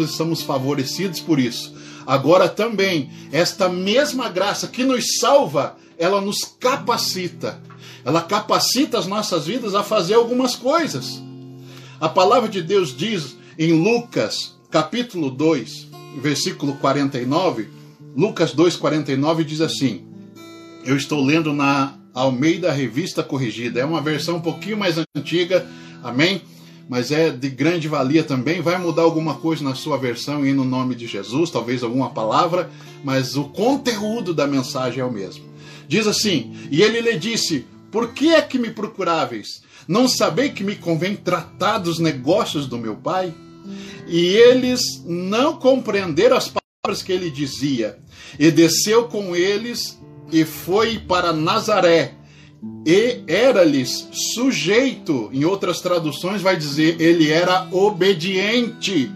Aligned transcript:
estamos 0.00 0.42
favorecidos 0.42 1.20
por 1.20 1.38
isso. 1.38 1.72
Agora 2.04 2.48
também, 2.48 3.12
esta 3.30 3.68
mesma 3.68 4.28
graça 4.28 4.66
que 4.66 4.82
nos 4.82 5.18
salva, 5.20 5.76
ela 5.96 6.20
nos 6.20 6.38
capacita. 6.58 7.62
Ela 8.04 8.20
capacita 8.20 8.98
as 8.98 9.06
nossas 9.06 9.46
vidas 9.46 9.72
a 9.72 9.84
fazer 9.84 10.14
algumas 10.14 10.56
coisas. 10.56 11.22
A 12.00 12.08
palavra 12.08 12.48
de 12.48 12.60
Deus 12.60 12.92
diz 12.92 13.36
em 13.56 13.72
Lucas, 13.72 14.56
capítulo 14.68 15.30
2, 15.30 15.86
versículo 16.20 16.74
49, 16.78 17.68
Lucas 18.16 18.52
2:49 18.52 19.44
diz 19.44 19.60
assim: 19.60 20.04
Eu 20.84 20.96
estou 20.96 21.24
lendo 21.24 21.52
na 21.52 21.94
Almeida 22.12 22.72
Revista 22.72 23.22
Corrigida. 23.22 23.78
É 23.78 23.84
uma 23.84 24.00
versão 24.00 24.38
um 24.38 24.40
pouquinho 24.40 24.76
mais 24.76 24.96
antiga. 25.16 25.64
Amém? 26.02 26.42
Mas 26.88 27.10
é 27.10 27.30
de 27.30 27.48
grande 27.48 27.88
valia 27.88 28.22
também. 28.22 28.60
Vai 28.60 28.78
mudar 28.78 29.02
alguma 29.02 29.34
coisa 29.34 29.64
na 29.64 29.74
sua 29.74 29.96
versão 29.96 30.46
e 30.46 30.52
no 30.52 30.64
nome 30.64 30.94
de 30.94 31.06
Jesus, 31.06 31.50
talvez 31.50 31.82
alguma 31.82 32.10
palavra, 32.10 32.70
mas 33.02 33.36
o 33.36 33.44
conteúdo 33.44 34.34
da 34.34 34.46
mensagem 34.46 35.00
é 35.00 35.04
o 35.04 35.12
mesmo. 35.12 35.44
Diz 35.88 36.06
assim: 36.06 36.54
E 36.70 36.82
ele 36.82 37.00
lhe 37.00 37.18
disse: 37.18 37.66
Por 37.90 38.12
que 38.12 38.34
é 38.34 38.42
que 38.42 38.58
me 38.58 38.70
procuráveis? 38.70 39.62
Não 39.86 40.08
sabei 40.08 40.50
que 40.50 40.64
me 40.64 40.76
convém 40.76 41.14
tratar 41.14 41.78
dos 41.78 41.98
negócios 41.98 42.66
do 42.66 42.78
meu 42.78 42.96
pai? 42.96 43.34
E 44.06 44.18
eles 44.18 44.80
não 45.04 45.56
compreenderam 45.56 46.36
as 46.36 46.48
palavras 46.48 47.02
que 47.02 47.12
ele 47.12 47.30
dizia. 47.30 47.98
E 48.38 48.50
desceu 48.50 49.04
com 49.04 49.34
eles 49.34 49.98
e 50.32 50.44
foi 50.44 50.98
para 50.98 51.32
Nazaré 51.32 52.14
e 52.86 53.22
era-lhes 53.26 54.08
sujeito, 54.34 55.30
em 55.32 55.44
outras 55.44 55.80
traduções 55.80 56.42
vai 56.42 56.56
dizer, 56.56 57.00
ele 57.00 57.30
era 57.30 57.66
obediente. 57.72 59.10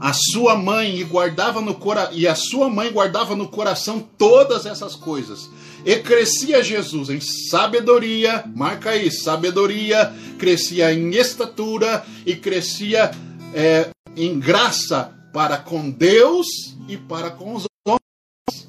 A 0.00 0.12
sua 0.12 0.56
mãe 0.56 0.98
e 0.98 1.04
guardava 1.04 1.60
no 1.60 1.74
cora 1.74 2.10
e 2.12 2.26
a 2.26 2.34
sua 2.34 2.68
mãe 2.68 2.92
guardava 2.92 3.34
no 3.34 3.48
coração 3.48 4.04
todas 4.18 4.66
essas 4.66 4.94
coisas. 4.94 5.48
E 5.84 5.96
crescia 5.96 6.62
Jesus 6.62 7.08
em 7.08 7.20
sabedoria, 7.20 8.44
marca 8.54 8.90
aí, 8.90 9.10
sabedoria, 9.10 10.12
crescia 10.36 10.92
em 10.92 11.14
estatura 11.14 12.04
e 12.26 12.34
crescia 12.34 13.10
é, 13.54 13.88
em 14.16 14.38
graça 14.38 15.12
para 15.32 15.56
com 15.56 15.90
Deus 15.90 16.46
e 16.88 16.96
para 16.96 17.30
com 17.30 17.54
os 17.54 17.66
homens. 17.86 18.68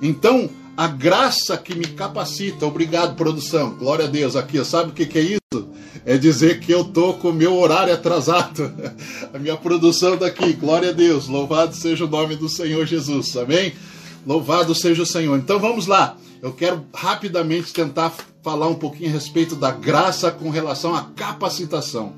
Então, 0.00 0.50
a 0.76 0.86
graça 0.86 1.56
que 1.56 1.74
me 1.74 1.86
capacita. 1.86 2.66
Obrigado, 2.66 3.14
produção. 3.16 3.70
Glória 3.76 4.06
a 4.06 4.08
Deus. 4.08 4.36
Aqui, 4.36 4.62
sabe 4.64 4.90
o 4.90 4.94
que, 4.94 5.18
é 5.18 5.22
isso? 5.22 5.68
É 6.04 6.16
dizer 6.16 6.60
que 6.60 6.72
eu 6.72 6.84
tô 6.84 7.14
com 7.14 7.28
o 7.28 7.32
meu 7.32 7.56
horário 7.56 7.92
atrasado. 7.92 8.72
A 9.32 9.38
minha 9.38 9.56
produção 9.56 10.16
daqui. 10.16 10.52
Glória 10.54 10.90
a 10.90 10.92
Deus. 10.92 11.28
Louvado 11.28 11.74
seja 11.76 12.04
o 12.04 12.08
nome 12.08 12.36
do 12.36 12.48
Senhor 12.48 12.84
Jesus. 12.84 13.36
Amém? 13.36 13.72
Louvado 14.26 14.74
seja 14.74 15.02
o 15.02 15.06
Senhor. 15.06 15.38
Então 15.38 15.58
vamos 15.58 15.86
lá. 15.86 16.16
Eu 16.42 16.52
quero 16.52 16.84
rapidamente 16.92 17.72
tentar 17.72 18.12
falar 18.42 18.66
um 18.66 18.74
pouquinho 18.74 19.10
a 19.10 19.12
respeito 19.12 19.54
da 19.54 19.70
graça 19.70 20.30
com 20.30 20.50
relação 20.50 20.94
à 20.94 21.04
capacitação. 21.14 22.14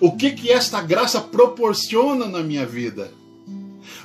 O 0.00 0.12
que 0.12 0.32
que 0.32 0.50
esta 0.50 0.80
graça 0.80 1.20
proporciona 1.20 2.26
na 2.26 2.42
minha 2.42 2.64
vida? 2.64 3.10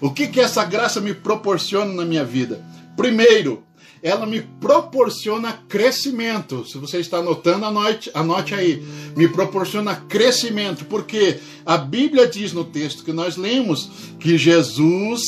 O 0.02 0.12
que 0.12 0.28
que 0.28 0.42
essa 0.42 0.66
graça 0.66 1.00
me 1.00 1.14
proporciona 1.14 1.94
na 1.94 2.04
minha 2.04 2.26
vida? 2.26 2.64
Primeiro, 2.98 3.64
ela 4.04 4.26
me 4.26 4.42
proporciona 4.42 5.54
crescimento. 5.70 6.66
Se 6.66 6.78
você 6.78 7.00
está 7.00 7.18
anotando, 7.18 7.66
anote, 7.66 8.10
anote 8.14 8.56
aí. 8.56 8.84
Me 9.16 9.28
proporciona 9.28 9.96
crescimento, 9.96 10.86
porque 10.86 11.40
a 11.66 11.78
Bíblia 11.78 12.28
diz 12.28 12.52
no 12.52 12.66
texto 12.66 13.04
que 13.04 13.14
nós 13.14 13.38
lemos 13.38 13.90
que 14.20 14.38
Jesus, 14.38 15.22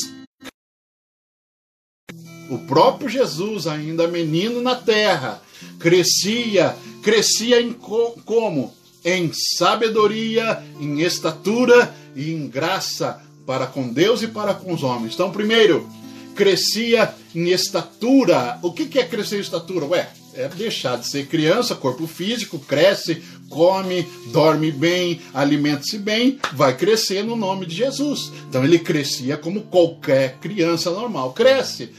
o 2.50 2.58
próprio 2.66 3.08
Jesus, 3.08 3.66
ainda 3.66 4.08
menino 4.08 4.60
na 4.60 4.74
terra, 4.74 5.40
crescia, 5.78 6.76
crescia 7.02 7.60
em 7.60 7.72
como? 7.72 8.74
Em 9.04 9.30
sabedoria, 9.32 10.64
em 10.80 11.00
estatura 11.00 11.94
e 12.16 12.32
em 12.32 12.48
graça 12.48 13.22
para 13.46 13.66
com 13.66 13.92
Deus 13.92 14.22
e 14.22 14.28
para 14.28 14.54
com 14.54 14.72
os 14.72 14.82
homens. 14.82 15.14
Então, 15.14 15.30
primeiro, 15.30 15.88
crescia 16.34 17.14
em 17.34 17.48
estatura. 17.50 18.58
O 18.62 18.72
que 18.72 18.98
é 18.98 19.04
crescer 19.04 19.36
em 19.38 19.40
estatura? 19.40 19.86
Ué, 19.86 20.08
é 20.34 20.48
deixar 20.48 20.98
de 20.98 21.08
ser 21.08 21.26
criança, 21.26 21.74
corpo 21.74 22.06
físico, 22.06 22.58
cresce, 22.58 23.22
come, 23.48 24.06
dorme 24.32 24.72
bem, 24.72 25.20
alimenta-se 25.32 25.96
bem, 25.96 26.38
vai 26.52 26.76
crescer 26.76 27.22
no 27.22 27.36
nome 27.36 27.66
de 27.66 27.76
Jesus. 27.76 28.32
Então 28.48 28.64
ele 28.64 28.78
crescia 28.78 29.36
como 29.36 29.62
qualquer 29.62 30.38
criança 30.38 30.90
normal 30.90 31.32
cresce. 31.32 31.90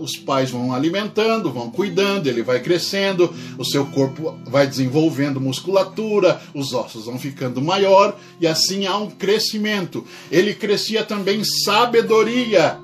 Os 0.00 0.16
pais 0.16 0.50
vão 0.50 0.72
alimentando, 0.72 1.52
vão 1.52 1.70
cuidando, 1.70 2.28
ele 2.28 2.42
vai 2.42 2.60
crescendo, 2.60 3.34
o 3.58 3.64
seu 3.64 3.84
corpo 3.86 4.38
vai 4.46 4.66
desenvolvendo 4.66 5.40
musculatura, 5.40 6.40
os 6.54 6.72
ossos 6.72 7.06
vão 7.06 7.18
ficando 7.18 7.60
maior 7.60 8.16
e 8.40 8.46
assim 8.46 8.86
há 8.86 8.96
um 8.96 9.10
crescimento. 9.10 10.06
Ele 10.30 10.54
crescia 10.54 11.02
também 11.02 11.42
sabedoria. 11.44 12.78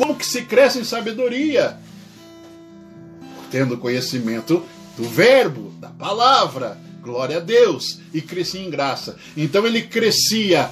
Como 0.00 0.16
que 0.16 0.24
se 0.24 0.40
cresce 0.46 0.78
em 0.78 0.84
sabedoria? 0.84 1.76
Tendo 3.50 3.76
conhecimento 3.76 4.64
do 4.96 5.04
verbo, 5.04 5.74
da 5.78 5.90
palavra, 5.90 6.80
glória 7.02 7.36
a 7.36 7.40
Deus, 7.40 8.00
e 8.14 8.22
crescia 8.22 8.62
em 8.62 8.70
graça. 8.70 9.18
Então 9.36 9.66
ele 9.66 9.82
crescia 9.82 10.70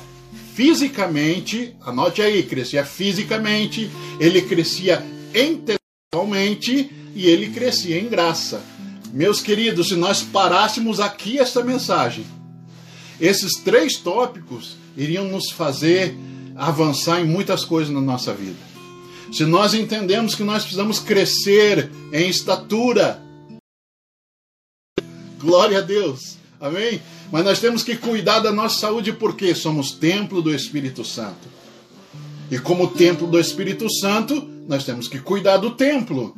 fisicamente, 0.54 1.76
anote 1.82 2.22
aí, 2.22 2.42
crescia 2.42 2.86
fisicamente, 2.86 3.90
ele 4.18 4.40
crescia 4.40 5.04
intelectualmente 5.34 6.90
e 7.14 7.26
ele 7.26 7.50
crescia 7.50 8.00
em 8.00 8.08
graça. 8.08 8.62
Meus 9.12 9.42
queridos, 9.42 9.88
se 9.88 9.94
nós 9.94 10.22
parássemos 10.22 11.00
aqui 11.00 11.38
esta 11.38 11.62
mensagem, 11.62 12.24
esses 13.20 13.60
três 13.62 13.96
tópicos 13.96 14.78
iriam 14.96 15.28
nos 15.28 15.50
fazer 15.50 16.16
avançar 16.56 17.20
em 17.20 17.26
muitas 17.26 17.62
coisas 17.62 17.92
na 17.92 18.00
nossa 18.00 18.32
vida 18.32 18.67
se 19.32 19.44
nós 19.44 19.74
entendemos 19.74 20.34
que 20.34 20.42
nós 20.42 20.62
precisamos 20.62 20.98
crescer 20.98 21.90
em 22.12 22.28
estatura, 22.28 23.22
glória 25.38 25.78
a 25.78 25.82
Deus, 25.82 26.36
amém? 26.60 27.00
Mas 27.30 27.44
nós 27.44 27.60
temos 27.60 27.82
que 27.82 27.96
cuidar 27.96 28.40
da 28.40 28.50
nossa 28.50 28.80
saúde 28.80 29.12
porque 29.12 29.54
somos 29.54 29.92
templo 29.92 30.40
do 30.40 30.54
Espírito 30.54 31.04
Santo. 31.04 31.48
E 32.50 32.58
como 32.58 32.88
templo 32.88 33.26
do 33.26 33.38
Espírito 33.38 33.86
Santo, 33.90 34.40
nós 34.66 34.84
temos 34.84 35.06
que 35.08 35.18
cuidar 35.20 35.58
do 35.58 35.72
templo. 35.72 36.34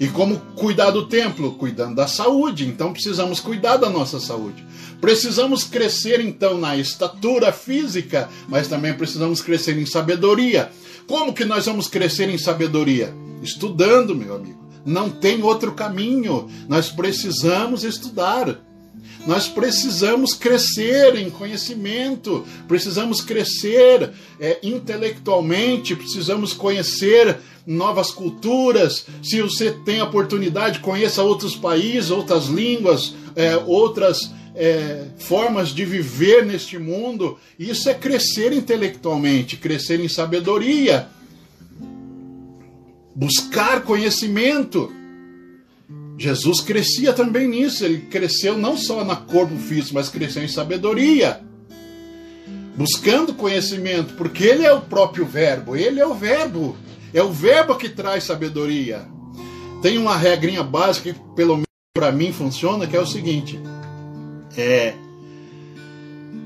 E 0.00 0.08
como 0.08 0.38
cuidar 0.56 0.90
do 0.90 1.06
templo? 1.06 1.52
Cuidando 1.52 1.96
da 1.96 2.06
saúde. 2.06 2.66
Então 2.66 2.90
precisamos 2.90 3.38
cuidar 3.38 3.76
da 3.76 3.90
nossa 3.90 4.18
saúde. 4.18 4.66
Precisamos 4.98 5.62
crescer 5.62 6.20
então 6.22 6.56
na 6.56 6.74
estatura 6.74 7.52
física, 7.52 8.30
mas 8.48 8.66
também 8.66 8.94
precisamos 8.94 9.42
crescer 9.42 9.76
em 9.76 9.84
sabedoria. 9.84 10.72
Como 11.06 11.34
que 11.34 11.44
nós 11.44 11.66
vamos 11.66 11.86
crescer 11.86 12.30
em 12.30 12.38
sabedoria? 12.38 13.14
Estudando, 13.42 14.16
meu 14.16 14.34
amigo. 14.34 14.58
Não 14.86 15.10
tem 15.10 15.42
outro 15.42 15.72
caminho. 15.72 16.48
Nós 16.66 16.88
precisamos 16.88 17.84
estudar. 17.84 18.58
Nós 19.26 19.48
precisamos 19.48 20.32
crescer 20.32 21.16
em 21.16 21.30
conhecimento, 21.30 22.44
precisamos 22.66 23.20
crescer 23.20 24.12
é, 24.40 24.58
intelectualmente, 24.62 25.94
precisamos 25.94 26.52
conhecer 26.52 27.38
novas 27.66 28.10
culturas. 28.10 29.06
Se 29.22 29.42
você 29.42 29.70
tem 29.84 30.00
oportunidade, 30.00 30.80
conheça 30.80 31.22
outros 31.22 31.54
países, 31.54 32.10
outras 32.10 32.46
línguas, 32.46 33.14
é, 33.36 33.56
outras 33.56 34.30
é, 34.54 35.06
formas 35.18 35.68
de 35.68 35.84
viver 35.84 36.44
neste 36.44 36.78
mundo. 36.78 37.38
Isso 37.58 37.88
é 37.88 37.94
crescer 37.94 38.52
intelectualmente, 38.52 39.56
crescer 39.56 40.00
em 40.00 40.08
sabedoria, 40.08 41.08
buscar 43.14 43.82
conhecimento. 43.82 44.92
Jesus 46.20 46.60
crescia 46.60 47.14
também 47.14 47.48
nisso, 47.48 47.82
ele 47.82 47.96
cresceu 48.02 48.58
não 48.58 48.76
só 48.76 49.02
na 49.02 49.16
corpo 49.16 49.56
físico, 49.56 49.94
mas 49.94 50.10
cresceu 50.10 50.44
em 50.44 50.48
sabedoria. 50.48 51.40
Buscando 52.76 53.32
conhecimento, 53.32 54.12
porque 54.16 54.44
ele 54.44 54.62
é 54.62 54.70
o 54.70 54.82
próprio 54.82 55.24
verbo, 55.24 55.74
ele 55.74 55.98
é 55.98 56.06
o 56.06 56.12
verbo, 56.12 56.76
é 57.14 57.22
o 57.22 57.32
verbo 57.32 57.74
que 57.74 57.88
traz 57.88 58.24
sabedoria. 58.24 59.06
Tem 59.80 59.96
uma 59.96 60.14
regrinha 60.14 60.62
básica 60.62 61.10
que, 61.10 61.18
pelo 61.34 61.54
menos 61.54 61.66
para 61.94 62.12
mim, 62.12 62.34
funciona, 62.34 62.86
que 62.86 62.94
é 62.94 63.00
o 63.00 63.06
seguinte: 63.06 63.58
é 64.58 64.92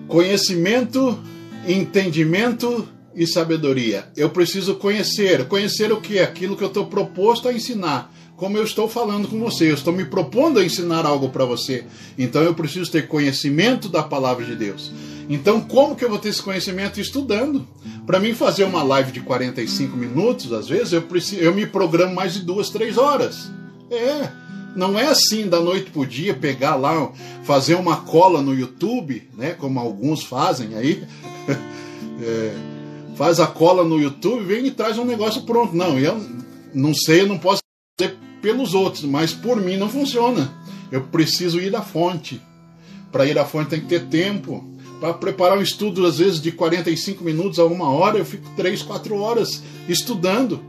conhecimento, 0.06 1.18
entendimento 1.66 2.88
e 3.12 3.26
sabedoria. 3.26 4.06
Eu 4.16 4.30
preciso 4.30 4.76
conhecer. 4.76 5.48
Conhecer 5.48 5.92
o 5.92 6.00
que? 6.00 6.20
Aquilo 6.20 6.56
que 6.56 6.62
eu 6.62 6.68
estou 6.68 6.86
proposto 6.86 7.48
a 7.48 7.52
ensinar. 7.52 8.14
Como 8.36 8.56
eu 8.56 8.64
estou 8.64 8.88
falando 8.88 9.28
com 9.28 9.38
você, 9.38 9.70
eu 9.70 9.74
estou 9.74 9.92
me 9.92 10.04
propondo 10.04 10.58
a 10.58 10.64
ensinar 10.64 11.06
algo 11.06 11.28
para 11.28 11.44
você. 11.44 11.84
Então 12.18 12.42
eu 12.42 12.54
preciso 12.54 12.90
ter 12.90 13.06
conhecimento 13.06 13.88
da 13.88 14.02
palavra 14.02 14.44
de 14.44 14.56
Deus. 14.56 14.90
Então, 15.28 15.60
como 15.60 15.96
que 15.96 16.04
eu 16.04 16.10
vou 16.10 16.18
ter 16.18 16.28
esse 16.28 16.42
conhecimento 16.42 17.00
estudando? 17.00 17.66
Para 18.04 18.20
mim 18.20 18.34
fazer 18.34 18.64
uma 18.64 18.82
live 18.82 19.12
de 19.12 19.20
45 19.20 19.96
minutos, 19.96 20.52
às 20.52 20.68
vezes 20.68 20.92
eu 20.92 21.02
preciso, 21.02 21.40
eu 21.40 21.54
me 21.54 21.66
programo 21.66 22.14
mais 22.14 22.34
de 22.34 22.40
duas, 22.40 22.68
três 22.68 22.98
horas. 22.98 23.50
É, 23.90 24.28
não 24.76 24.98
é 24.98 25.06
assim 25.06 25.48
da 25.48 25.60
noite 25.60 25.90
pro 25.90 26.04
dia 26.04 26.34
pegar 26.34 26.76
lá, 26.76 27.10
fazer 27.44 27.76
uma 27.76 27.98
cola 27.98 28.42
no 28.42 28.54
YouTube, 28.54 29.22
né? 29.36 29.52
Como 29.52 29.78
alguns 29.80 30.24
fazem 30.24 30.74
aí. 30.74 31.04
é, 32.20 32.54
faz 33.16 33.40
a 33.40 33.46
cola 33.46 33.84
no 33.84 34.00
YouTube, 34.00 34.44
vem 34.44 34.66
e 34.66 34.70
traz 34.70 34.98
um 34.98 35.04
negócio 35.04 35.42
pronto. 35.42 35.74
Não, 35.74 35.98
eu 35.98 36.20
não 36.74 36.92
sei, 36.92 37.22
eu 37.22 37.28
não 37.28 37.38
posso 37.38 37.62
dizer 37.98 38.23
pelos 38.44 38.74
outros, 38.74 39.04
mas 39.04 39.32
por 39.32 39.56
mim 39.56 39.78
não 39.78 39.88
funciona. 39.88 40.52
Eu 40.92 41.00
preciso 41.00 41.58
ir 41.58 41.74
à 41.74 41.80
fonte. 41.80 42.42
Para 43.10 43.24
ir 43.24 43.38
à 43.38 43.44
fonte 43.46 43.70
tem 43.70 43.80
que 43.80 43.86
ter 43.86 44.04
tempo 44.08 44.62
para 45.00 45.14
preparar 45.14 45.56
um 45.56 45.62
estudo, 45.62 46.04
às 46.06 46.18
vezes, 46.18 46.42
de 46.42 46.52
45 46.52 47.24
minutos 47.24 47.58
a 47.58 47.64
uma 47.64 47.88
hora, 47.88 48.18
eu 48.18 48.24
fico 48.24 48.46
3, 48.54 48.82
4 48.82 49.16
horas 49.18 49.62
estudando, 49.88 50.62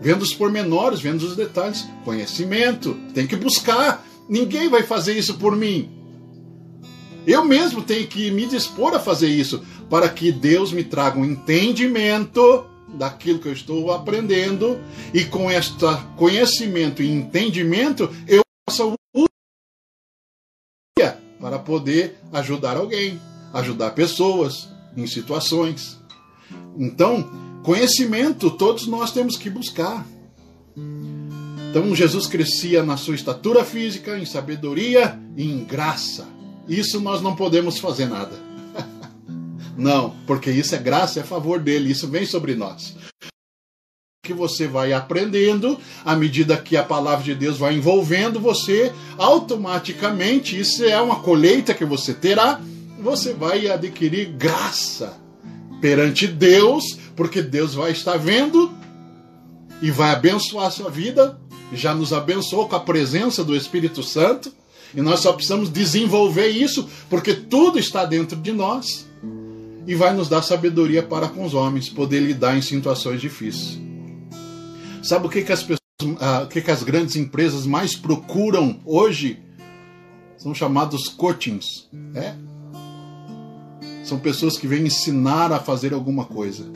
vendo 0.00 0.22
os 0.22 0.32
pormenores, 0.32 1.00
vendo 1.00 1.20
os 1.22 1.36
detalhes. 1.36 1.86
Conhecimento, 2.06 2.96
tem 3.12 3.26
que 3.26 3.36
buscar. 3.36 4.02
Ninguém 4.26 4.70
vai 4.70 4.82
fazer 4.82 5.12
isso 5.12 5.34
por 5.34 5.54
mim. 5.54 5.90
Eu 7.26 7.44
mesmo 7.44 7.82
tenho 7.82 8.06
que 8.06 8.30
me 8.30 8.46
dispor 8.46 8.94
a 8.94 8.98
fazer 8.98 9.28
isso, 9.28 9.62
para 9.90 10.08
que 10.08 10.32
Deus 10.32 10.72
me 10.72 10.84
traga 10.84 11.18
um 11.18 11.24
entendimento 11.26 12.64
daquilo 12.94 13.38
que 13.38 13.48
eu 13.48 13.52
estou 13.52 13.92
aprendendo, 13.92 14.80
e 15.12 15.24
com 15.24 15.50
este 15.50 15.84
conhecimento 16.16 17.02
e 17.02 17.10
entendimento, 17.10 18.10
eu 18.26 18.42
possa 18.66 18.84
para 21.40 21.58
poder 21.58 22.18
ajudar 22.32 22.76
alguém 22.76 23.18
ajudar 23.52 23.90
pessoas 23.92 24.68
em 24.96 25.06
situações. 25.06 25.98
Então, 26.76 27.28
conhecimento 27.62 28.50
todos 28.50 28.86
nós 28.86 29.12
temos 29.12 29.36
que 29.36 29.50
buscar. 29.50 30.06
Então, 31.70 31.94
Jesus 31.94 32.26
crescia 32.26 32.82
na 32.82 32.96
sua 32.96 33.14
estatura 33.14 33.64
física, 33.64 34.18
em 34.18 34.24
sabedoria 34.24 35.18
e 35.36 35.44
em 35.44 35.64
graça. 35.64 36.28
Isso 36.68 37.00
nós 37.00 37.20
não 37.20 37.34
podemos 37.34 37.78
fazer 37.78 38.06
nada. 38.06 38.49
Não, 39.80 40.14
porque 40.26 40.50
isso 40.50 40.74
é 40.74 40.78
graça, 40.78 41.20
é 41.20 41.22
favor 41.22 41.58
dele, 41.58 41.90
isso 41.90 42.06
vem 42.08 42.26
sobre 42.26 42.54
nós. 42.54 42.94
Que 44.24 44.34
você 44.34 44.68
vai 44.68 44.92
aprendendo, 44.92 45.78
à 46.04 46.14
medida 46.14 46.56
que 46.56 46.76
a 46.76 46.84
palavra 46.84 47.24
de 47.24 47.34
Deus 47.34 47.58
vai 47.58 47.74
envolvendo 47.74 48.38
você, 48.38 48.92
automaticamente 49.16 50.58
isso 50.58 50.84
é 50.84 51.00
uma 51.00 51.20
colheita 51.20 51.74
que 51.74 51.84
você 51.84 52.14
terá 52.14 52.60
você 53.00 53.32
vai 53.32 53.66
adquirir 53.68 54.26
graça 54.32 55.18
perante 55.80 56.26
Deus, 56.26 56.98
porque 57.16 57.40
Deus 57.42 57.74
vai 57.74 57.92
estar 57.92 58.16
vendo 58.18 58.70
e 59.80 59.90
vai 59.90 60.10
abençoar 60.10 60.66
a 60.66 60.70
sua 60.70 60.90
vida. 60.90 61.40
Já 61.72 61.94
nos 61.94 62.12
abençoou 62.12 62.68
com 62.68 62.76
a 62.76 62.80
presença 62.80 63.42
do 63.42 63.56
Espírito 63.56 64.02
Santo. 64.02 64.52
E 64.94 65.00
nós 65.00 65.20
só 65.20 65.32
precisamos 65.32 65.70
desenvolver 65.70 66.48
isso, 66.48 66.88
porque 67.08 67.32
tudo 67.32 67.78
está 67.78 68.04
dentro 68.04 68.36
de 68.36 68.52
nós. 68.52 69.06
E 69.86 69.94
vai 69.94 70.14
nos 70.14 70.28
dar 70.28 70.42
sabedoria 70.42 71.02
para 71.02 71.28
com 71.28 71.44
os 71.44 71.54
homens, 71.54 71.88
poder 71.88 72.20
lidar 72.20 72.56
em 72.56 72.62
situações 72.62 73.20
difíceis. 73.20 73.78
Sabe 75.02 75.26
o 75.26 75.30
que, 75.30 75.42
que 75.42 75.52
as 75.52 75.62
pessoas, 75.62 75.80
ah, 76.20 76.42
o 76.44 76.48
que, 76.48 76.60
que 76.60 76.70
as 76.70 76.82
grandes 76.82 77.16
empresas 77.16 77.66
mais 77.66 77.96
procuram 77.96 78.80
hoje? 78.84 79.38
São 80.36 80.54
chamados 80.54 81.08
coachings. 81.08 81.88
É? 82.14 82.34
São 84.04 84.18
pessoas 84.18 84.58
que 84.58 84.66
vêm 84.66 84.84
ensinar 84.84 85.52
a 85.52 85.60
fazer 85.60 85.92
alguma 85.92 86.24
coisa. 86.24 86.70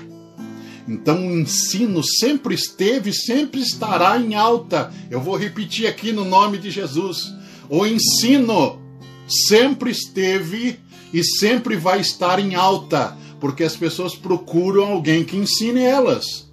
Então 0.87 1.27
o 1.27 1.41
ensino 1.41 2.03
sempre 2.03 2.55
esteve, 2.55 3.13
sempre 3.13 3.61
estará 3.61 4.19
em 4.19 4.35
alta. 4.35 4.93
Eu 5.11 5.21
vou 5.21 5.37
repetir 5.37 5.87
aqui 5.87 6.13
no 6.13 6.25
nome 6.25 6.59
de 6.59 6.71
Jesus. 6.71 7.35
O 7.69 7.87
ensino 7.87 8.79
sempre 9.27 9.91
esteve 9.91 10.79
e 11.15 11.23
sempre 11.23 11.77
vai 11.77 12.01
estar 12.01 12.41
em 12.41 12.57
alta, 12.57 13.17
porque 13.41 13.63
as 13.63 13.77
pessoas 13.77 14.17
procuram 14.17 14.87
alguém 14.87 15.23
que 15.23 15.37
ensine 15.37 15.81
elas. 15.81 16.51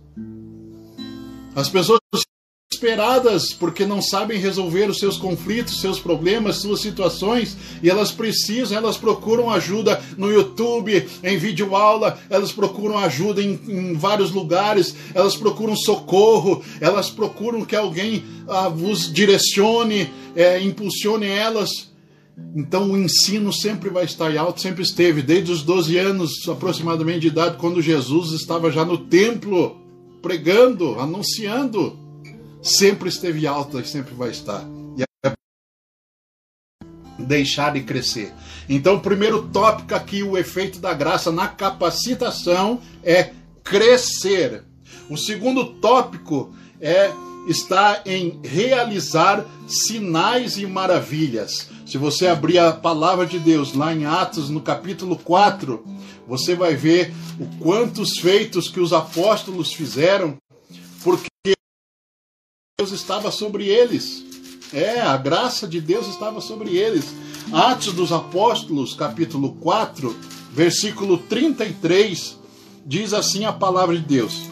As 1.56 1.68
pessoas 1.68 2.00
desesperadas 2.72 3.54
porque 3.54 3.86
não 3.86 4.02
sabem 4.02 4.40
resolver 4.40 4.90
os 4.90 5.00
seus 5.00 5.18
conflitos, 5.18 5.82
seus 5.82 6.00
problemas, 6.00 6.58
suas 6.58 6.80
situações 6.80 7.58
e 7.82 7.90
elas 7.90 8.12
precisam, 8.12 8.78
elas 8.78 8.98
procuram 8.98 9.50
ajuda 9.50 10.02
no 10.16 10.32
YouTube, 10.32 11.08
em 11.24 11.38
vídeo 11.38 11.76
aula, 11.76 12.20
elas 12.30 12.52
procuram 12.52 13.00
ajuda 13.00 13.42
em, 13.42 13.60
em 13.68 13.94
vários 13.94 14.32
lugares, 14.32 14.96
elas 15.16 15.36
procuram 15.36 15.76
socorro, 15.76 16.64
elas 16.80 17.10
procuram 17.10 17.66
que 17.66 17.76
alguém 17.76 18.24
ah, 18.48 18.70
vos 18.70 19.12
direcione, 19.12 20.10
é, 20.36 20.62
impulsione 20.62 21.28
elas. 21.28 21.91
Então 22.56 22.92
o 22.92 22.98
ensino 22.98 23.52
sempre 23.54 23.90
vai 23.90 24.06
estar 24.06 24.32
em 24.32 24.38
alto, 24.38 24.62
sempre 24.62 24.84
esteve, 24.84 25.22
desde 25.22 25.52
os 25.52 25.64
12 25.64 25.98
anos 25.98 26.32
aproximadamente 26.48 27.22
de 27.22 27.28
idade, 27.28 27.58
quando 27.58 27.82
Jesus 27.82 28.32
estava 28.32 28.72
já 28.72 28.84
no 28.84 28.98
templo, 28.98 29.80
pregando, 30.22 31.00
anunciando 31.00 32.02
sempre 32.62 33.10
esteve 33.10 33.48
alta 33.48 33.80
e 33.80 33.86
sempre 33.86 34.14
vai 34.14 34.30
estar. 34.30 34.64
E 34.98 35.04
é 35.26 35.34
deixar 37.20 37.74
de 37.74 37.82
crescer. 37.82 38.34
Então, 38.70 38.96
o 38.96 39.02
primeiro 39.02 39.48
tópico 39.50 39.96
aqui, 39.96 40.24
o 40.24 40.38
efeito 40.38 40.80
da 40.80 40.94
graça 40.94 41.32
na 41.32 41.48
capacitação 41.48 42.80
é 43.04 43.32
crescer. 43.64 44.64
O 45.10 45.18
segundo 45.18 45.66
tópico 45.66 46.54
é 46.80 47.12
está 47.48 48.02
em 48.06 48.40
realizar 48.44 49.46
sinais 49.68 50.58
e 50.58 50.66
maravilhas. 50.66 51.70
Se 51.86 51.98
você 51.98 52.28
abrir 52.28 52.60
a 52.60 52.72
palavra 52.72 53.26
de 53.26 53.40
Deus 53.40 53.74
lá 53.74 53.94
em 53.94 54.06
Atos, 54.06 54.50
no 54.50 54.62
capítulo 54.62 55.18
4, 55.18 55.84
você 56.28 56.56
vai 56.56 56.76
ver 56.76 57.14
o 57.40 57.46
quantos 57.58 58.18
feitos 58.18 58.70
que 58.70 58.80
os 58.80 58.94
apóstolos 58.94 59.74
fizeram, 59.74 60.38
porque 61.04 61.28
Deus 62.80 62.92
estava 62.92 63.32
sobre 63.32 63.68
eles. 63.68 64.24
É, 64.74 65.02
a 65.02 65.18
graça 65.18 65.68
de 65.68 65.82
Deus 65.82 66.08
estava 66.08 66.40
sobre 66.40 66.78
eles. 66.78 67.14
Atos 67.52 67.94
dos 67.94 68.12
Apóstolos, 68.12 68.94
capítulo 68.94 69.56
4, 69.56 70.16
versículo 70.54 71.18
33, 71.18 72.38
diz 72.86 73.14
assim 73.14 73.44
a 73.44 73.52
palavra 73.52 73.98
de 73.98 74.04
Deus: 74.04 74.44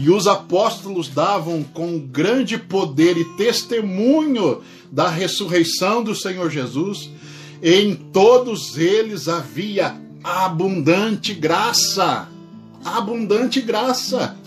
E 0.00 0.08
os 0.08 0.26
apóstolos 0.26 1.08
davam 1.08 1.62
com 1.62 1.98
grande 1.98 2.56
poder 2.56 3.18
e 3.18 3.36
testemunho 3.36 4.62
da 4.90 5.10
ressurreição 5.10 6.02
do 6.02 6.14
Senhor 6.14 6.48
Jesus, 6.50 7.10
em 7.62 7.94
todos 7.94 8.78
eles 8.78 9.28
havia 9.28 10.00
abundante 10.24 11.34
graça. 11.34 12.26
Abundante 12.82 13.60
graça. 13.60 14.38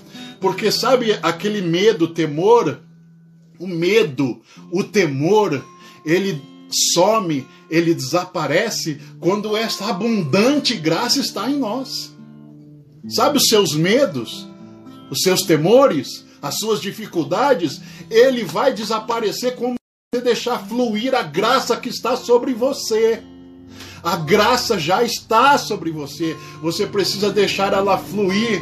Porque 0.41 0.71
sabe 0.71 1.19
aquele 1.21 1.61
medo, 1.61 2.07
temor 2.07 2.79
o 3.59 3.67
medo, 3.67 4.41
o 4.71 4.83
temor, 4.83 5.63
ele 6.03 6.41
some, 6.95 7.45
ele 7.69 7.93
desaparece 7.93 8.99
quando 9.19 9.55
esta 9.55 9.89
abundante 9.89 10.75
graça 10.75 11.19
está 11.19 11.47
em 11.49 11.57
nós. 11.57 12.11
Sabe 13.07 13.37
os 13.37 13.47
seus 13.47 13.75
medos, 13.75 14.47
os 15.09 15.21
seus 15.21 15.43
temores, 15.43 16.25
as 16.41 16.57
suas 16.59 16.81
dificuldades, 16.81 17.81
ele 18.09 18.43
vai 18.43 18.73
desaparecer 18.73 19.55
quando 19.55 19.75
você 20.13 20.21
deixar 20.21 20.59
fluir 20.67 21.15
a 21.15 21.23
graça 21.23 21.77
que 21.77 21.89
está 21.89 22.15
sobre 22.15 22.53
você. 22.53 23.23
A 24.03 24.17
graça 24.17 24.77
já 24.77 25.03
está 25.03 25.57
sobre 25.57 25.89
você. 25.89 26.35
Você 26.61 26.85
precisa 26.85 27.31
deixar 27.31 27.73
ela 27.73 27.97
fluir 27.97 28.61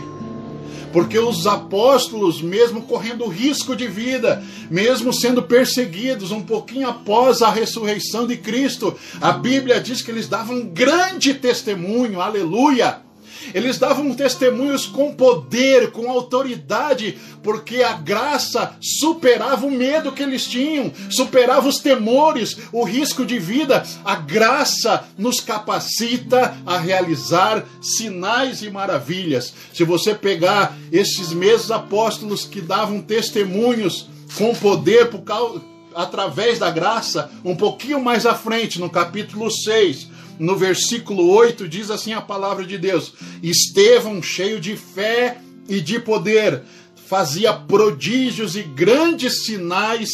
porque 0.91 1.17
os 1.17 1.47
apóstolos, 1.47 2.41
mesmo 2.41 2.81
correndo 2.81 3.27
risco 3.27 3.75
de 3.75 3.87
vida, 3.87 4.43
mesmo 4.69 5.13
sendo 5.13 5.41
perseguidos 5.41 6.31
um 6.31 6.41
pouquinho 6.41 6.89
após 6.89 7.41
a 7.41 7.49
ressurreição 7.49 8.27
de 8.27 8.37
Cristo, 8.37 8.93
a 9.19 9.31
Bíblia 9.31 9.79
diz 9.79 10.01
que 10.01 10.11
eles 10.11 10.27
davam 10.27 10.65
grande 10.67 11.33
testemunho, 11.33 12.19
aleluia 12.19 13.09
eles 13.53 13.77
davam 13.77 14.13
testemunhos 14.13 14.85
com 14.85 15.13
poder, 15.13 15.91
com 15.91 16.09
autoridade, 16.09 17.17
porque 17.43 17.81
a 17.83 17.93
graça 17.93 18.75
superava 18.79 19.65
o 19.65 19.71
medo 19.71 20.11
que 20.11 20.23
eles 20.23 20.45
tinham, 20.45 20.91
superava 21.09 21.67
os 21.67 21.79
temores, 21.79 22.57
o 22.71 22.83
risco 22.83 23.25
de 23.25 23.39
vida. 23.39 23.83
A 24.03 24.15
graça 24.15 25.05
nos 25.17 25.39
capacita 25.39 26.55
a 26.65 26.77
realizar 26.77 27.65
sinais 27.81 28.61
e 28.61 28.69
maravilhas. 28.69 29.53
Se 29.73 29.83
você 29.83 30.13
pegar 30.13 30.77
esses 30.91 31.33
mesmos 31.33 31.71
apóstolos 31.71 32.45
que 32.45 32.61
davam 32.61 33.01
testemunhos 33.01 34.09
com 34.37 34.53
poder 34.55 35.09
por 35.09 35.21
causa 35.21 35.61
através 35.95 36.59
da 36.59 36.71
graça, 36.71 37.29
um 37.43 37.55
pouquinho 37.55 38.01
mais 38.01 38.25
à 38.25 38.33
frente, 38.33 38.79
no 38.79 38.89
capítulo 38.89 39.51
6, 39.51 40.07
no 40.41 40.57
versículo 40.57 41.29
8, 41.29 41.67
diz 41.67 41.91
assim 41.91 42.13
a 42.13 42.21
palavra 42.21 42.65
de 42.65 42.75
Deus: 42.75 43.13
Estevão, 43.43 44.23
cheio 44.23 44.59
de 44.59 44.75
fé 44.75 45.37
e 45.69 45.79
de 45.79 45.99
poder, 45.99 46.63
fazia 46.95 47.53
prodígios 47.53 48.55
e 48.55 48.63
grandes 48.63 49.45
sinais 49.45 50.09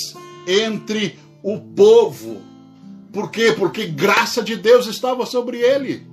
entre 0.46 1.18
o 1.42 1.58
povo. 1.58 2.42
Por 3.14 3.32
quê? 3.32 3.54
Porque 3.58 3.86
graça 3.86 4.44
de 4.44 4.58
Deus 4.58 4.86
estava 4.86 5.26
sobre 5.26 5.60
ele. 5.60 6.06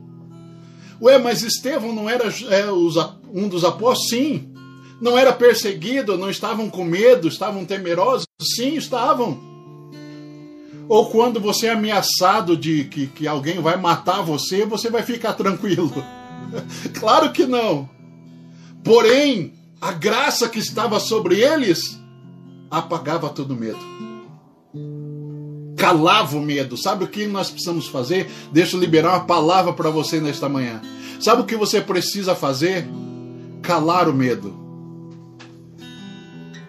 Ué, 1.02 1.18
mas 1.18 1.42
Estevão 1.42 1.92
não 1.92 2.08
era 2.08 2.32
é, 2.50 2.70
um 2.70 3.48
dos 3.48 3.64
apóstolos? 3.64 4.10
Sim. 4.10 4.48
Não 5.00 5.18
era 5.18 5.32
perseguido, 5.32 6.16
não 6.16 6.30
estavam 6.30 6.70
com 6.70 6.84
medo, 6.84 7.26
estavam 7.26 7.64
temerosos? 7.64 8.26
Sim, 8.40 8.76
estavam. 8.76 9.53
Ou 10.88 11.10
quando 11.10 11.40
você 11.40 11.66
é 11.66 11.72
ameaçado 11.72 12.56
de 12.56 12.84
que, 12.84 13.06
que 13.06 13.26
alguém 13.26 13.60
vai 13.60 13.76
matar 13.76 14.22
você, 14.22 14.66
você 14.66 14.90
vai 14.90 15.02
ficar 15.02 15.32
tranquilo? 15.32 15.92
claro 16.98 17.32
que 17.32 17.46
não. 17.46 17.88
Porém, 18.82 19.54
a 19.80 19.92
graça 19.92 20.48
que 20.48 20.58
estava 20.58 21.00
sobre 21.00 21.40
eles 21.40 21.98
apagava 22.70 23.28
todo 23.30 23.56
medo. 23.56 23.78
Calava 25.76 26.36
o 26.36 26.42
medo. 26.42 26.76
Sabe 26.76 27.04
o 27.04 27.08
que 27.08 27.26
nós 27.26 27.50
precisamos 27.50 27.86
fazer? 27.86 28.30
Deixa 28.52 28.76
eu 28.76 28.80
liberar 28.80 29.10
uma 29.10 29.24
palavra 29.24 29.72
para 29.72 29.90
você 29.90 30.20
nesta 30.20 30.48
manhã. 30.48 30.80
Sabe 31.20 31.42
o 31.42 31.44
que 31.46 31.56
você 31.56 31.80
precisa 31.80 32.34
fazer? 32.34 32.86
Calar 33.62 34.08
o 34.08 34.14
medo. 34.14 34.54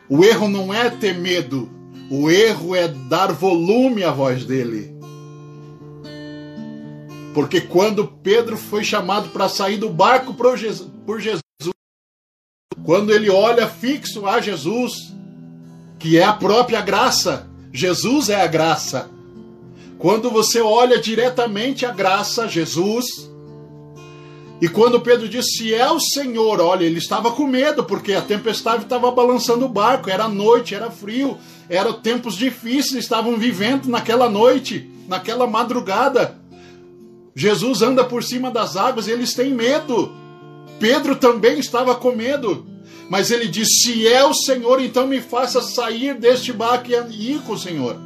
O 0.07 0.23
erro 0.23 0.47
não 0.47 0.73
é 0.73 0.89
ter 0.89 1.15
medo, 1.17 1.69
o 2.09 2.29
erro 2.29 2.75
é 2.75 2.87
dar 2.87 3.31
volume 3.31 4.03
à 4.03 4.11
voz 4.11 4.45
dele. 4.45 4.95
Porque 7.33 7.59
quando 7.59 8.07
Pedro 8.07 8.55
foi 8.55 8.83
chamado 8.83 9.29
para 9.29 9.49
sair 9.49 9.77
do 9.77 9.89
barco 9.89 10.33
por 10.33 10.57
Jesus, 10.57 10.89
quando 12.83 13.11
ele 13.11 13.29
olha 13.29 13.67
fixo 13.67 14.25
a 14.25 14.39
Jesus, 14.39 15.13
que 15.99 16.17
é 16.17 16.23
a 16.23 16.33
própria 16.33 16.81
graça, 16.81 17.49
Jesus 17.73 18.29
é 18.29 18.41
a 18.41 18.47
graça. 18.47 19.09
Quando 19.97 20.29
você 20.29 20.61
olha 20.61 20.99
diretamente 20.99 21.85
a 21.85 21.91
graça, 21.91 22.47
Jesus, 22.47 23.05
e 24.61 24.69
quando 24.69 25.01
Pedro 25.01 25.27
disse, 25.27 25.57
se 25.57 25.73
é 25.73 25.89
o 25.91 25.99
Senhor, 25.99 26.61
olha, 26.61 26.85
ele 26.85 26.99
estava 26.99 27.31
com 27.31 27.45
medo, 27.45 27.83
porque 27.83 28.13
a 28.13 28.21
tempestade 28.21 28.83
estava 28.83 29.11
balançando 29.11 29.65
o 29.65 29.69
barco, 29.69 30.09
era 30.09 30.29
noite, 30.29 30.73
era 30.73 30.89
frio, 30.89 31.37
eram 31.69 31.93
tempos 31.93 32.35
difíceis, 32.35 33.03
estavam 33.03 33.37
vivendo 33.37 33.87
naquela 33.87 34.29
noite, 34.29 34.89
naquela 35.07 35.47
madrugada. 35.47 36.39
Jesus 37.35 37.81
anda 37.81 38.03
por 38.03 38.23
cima 38.23 38.49
das 38.51 38.77
águas 38.77 39.07
e 39.07 39.11
eles 39.11 39.33
têm 39.33 39.53
medo. 39.53 40.13
Pedro 40.79 41.15
também 41.15 41.59
estava 41.59 41.95
com 41.95 42.11
medo. 42.11 42.65
Mas 43.09 43.29
ele 43.29 43.47
disse: 43.47 43.81
Se 43.81 44.07
é 44.07 44.23
o 44.23 44.33
Senhor, 44.33 44.81
então 44.81 45.07
me 45.07 45.21
faça 45.21 45.61
sair 45.61 46.15
deste 46.15 46.51
barco 46.53 46.89
e 46.89 47.31
ir 47.31 47.41
com 47.41 47.53
o 47.53 47.59
Senhor. 47.59 47.97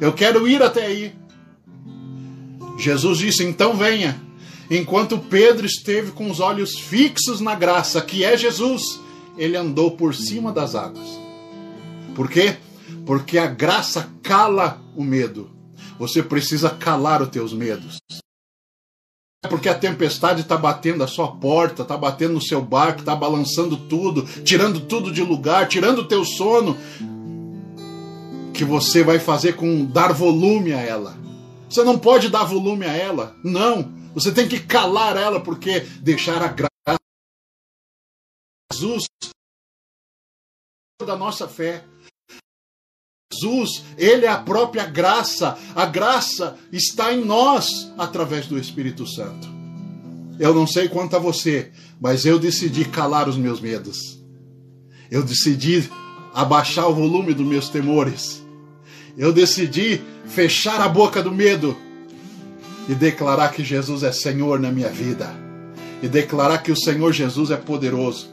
Eu 0.00 0.12
quero 0.12 0.48
ir 0.48 0.62
até 0.62 0.86
aí. 0.86 1.12
Jesus 2.78 3.18
disse: 3.18 3.44
Então 3.44 3.76
venha. 3.76 4.20
Enquanto 4.70 5.18
Pedro 5.18 5.66
esteve 5.66 6.12
com 6.12 6.30
os 6.30 6.40
olhos 6.40 6.78
fixos 6.78 7.40
na 7.40 7.54
graça, 7.54 8.00
que 8.00 8.24
é 8.24 8.36
Jesus, 8.36 8.98
ele 9.36 9.56
andou 9.56 9.90
por 9.90 10.14
cima 10.14 10.50
das 10.50 10.74
águas. 10.74 11.06
Por 12.14 12.30
quê? 12.30 12.56
Porque 13.04 13.38
a 13.38 13.46
graça 13.46 14.10
cala 14.22 14.80
o 14.96 15.02
medo. 15.02 15.50
Você 15.98 16.22
precisa 16.22 16.70
calar 16.70 17.22
os 17.22 17.28
teus 17.28 17.52
medos. 17.52 17.98
Porque 19.48 19.68
a 19.68 19.78
tempestade 19.78 20.42
está 20.42 20.56
batendo 20.56 21.02
a 21.02 21.08
sua 21.08 21.36
porta, 21.36 21.82
está 21.82 21.96
batendo 21.96 22.34
no 22.34 22.42
seu 22.42 22.62
barco, 22.62 23.00
está 23.00 23.14
balançando 23.14 23.76
tudo, 23.76 24.24
tirando 24.42 24.80
tudo 24.80 25.12
de 25.12 25.22
lugar, 25.22 25.68
tirando 25.68 25.98
o 26.00 26.08
teu 26.08 26.24
sono. 26.24 26.76
Que 28.54 28.64
você 28.64 29.02
vai 29.02 29.18
fazer 29.18 29.54
com 29.56 29.84
dar 29.84 30.12
volume 30.12 30.72
a 30.72 30.80
ela. 30.80 31.16
Você 31.68 31.82
não 31.82 31.98
pode 31.98 32.28
dar 32.28 32.44
volume 32.44 32.84
a 32.86 32.92
ela. 32.92 33.36
Não. 33.42 33.92
Você 34.14 34.30
tem 34.30 34.46
que 34.46 34.60
calar 34.60 35.16
ela, 35.16 35.40
porque 35.40 35.80
deixar 36.00 36.40
a 36.42 36.48
graça 36.48 36.98
Jesus 38.72 39.04
da 41.04 41.16
nossa 41.16 41.48
fé. 41.48 41.84
Jesus, 43.32 43.84
ele 43.96 44.26
é 44.26 44.28
a 44.28 44.38
própria 44.38 44.84
graça. 44.84 45.56
A 45.74 45.86
graça 45.86 46.56
está 46.72 47.12
em 47.12 47.24
nós 47.24 47.92
através 47.96 48.46
do 48.46 48.58
Espírito 48.58 49.06
Santo. 49.06 49.48
Eu 50.38 50.54
não 50.54 50.66
sei 50.66 50.88
quanto 50.88 51.16
a 51.16 51.18
você, 51.18 51.70
mas 52.00 52.24
eu 52.24 52.38
decidi 52.38 52.84
calar 52.84 53.28
os 53.28 53.36
meus 53.36 53.60
medos. 53.60 54.20
Eu 55.10 55.22
decidi 55.22 55.88
abaixar 56.34 56.88
o 56.88 56.94
volume 56.94 57.34
dos 57.34 57.46
meus 57.46 57.68
temores. 57.68 58.42
Eu 59.16 59.32
decidi 59.32 60.00
fechar 60.26 60.80
a 60.80 60.88
boca 60.88 61.22
do 61.22 61.30
medo 61.30 61.76
e 62.88 62.94
declarar 62.94 63.52
que 63.52 63.62
Jesus 63.62 64.02
é 64.02 64.10
Senhor 64.10 64.58
na 64.58 64.70
minha 64.70 64.88
vida 64.88 65.42
e 66.02 66.08
declarar 66.08 66.58
que 66.58 66.72
o 66.72 66.76
Senhor 66.76 67.12
Jesus 67.12 67.50
é 67.50 67.56
poderoso. 67.56 68.28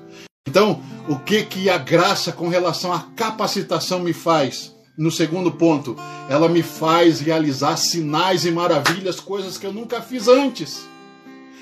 Então, 0.48 0.82
o 1.08 1.18
que 1.18 1.44
que 1.44 1.70
a 1.70 1.78
graça 1.78 2.32
com 2.32 2.48
relação 2.48 2.92
à 2.92 3.02
capacitação 3.16 4.00
me 4.00 4.14
faz? 4.14 4.74
No 5.00 5.10
segundo 5.10 5.50
ponto, 5.50 5.96
ela 6.28 6.50
me 6.50 6.62
faz 6.62 7.22
realizar 7.22 7.78
sinais 7.78 8.44
e 8.44 8.52
maravilhas, 8.52 9.18
coisas 9.18 9.58
que 9.58 9.66
eu 9.66 9.72
nunca 9.72 10.02
fiz 10.02 10.28
antes. 10.28 10.82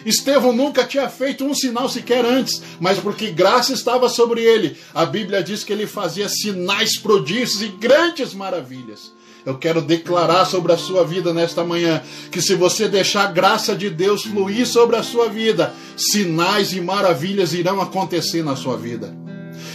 Estevão 0.04 0.52
nunca 0.52 0.84
tinha 0.84 1.08
feito 1.08 1.46
um 1.46 1.54
sinal 1.54 1.88
sequer 1.88 2.26
antes, 2.26 2.60
mas 2.80 2.98
porque 2.98 3.30
graça 3.30 3.74
estava 3.74 4.10
sobre 4.10 4.42
ele, 4.42 4.76
a 4.92 5.06
Bíblia 5.06 5.44
diz 5.44 5.64
que 5.64 5.72
ele 5.72 5.86
fazia 5.86 6.28
sinais, 6.28 6.98
prodígios 6.98 7.62
e 7.62 7.68
grandes 7.68 8.34
maravilhas. 8.34 9.14
Eu 9.46 9.56
quero 9.56 9.84
declarar 9.84 10.46
sobre 10.46 10.74
a 10.74 10.78
sua 10.78 11.06
vida 11.06 11.32
nesta 11.32 11.64
manhã 11.64 12.02
que 12.32 12.42
se 12.42 12.56
você 12.56 12.88
deixar 12.88 13.26
a 13.26 13.32
graça 13.32 13.76
de 13.76 13.88
Deus 13.88 14.24
fluir 14.24 14.66
sobre 14.66 14.96
a 14.96 15.04
sua 15.04 15.30
vida, 15.30 15.76
sinais 15.96 16.74
e 16.74 16.82
maravilhas 16.82 17.54
irão 17.54 17.80
acontecer 17.80 18.44
na 18.44 18.56
sua 18.56 18.76
vida. 18.76 19.27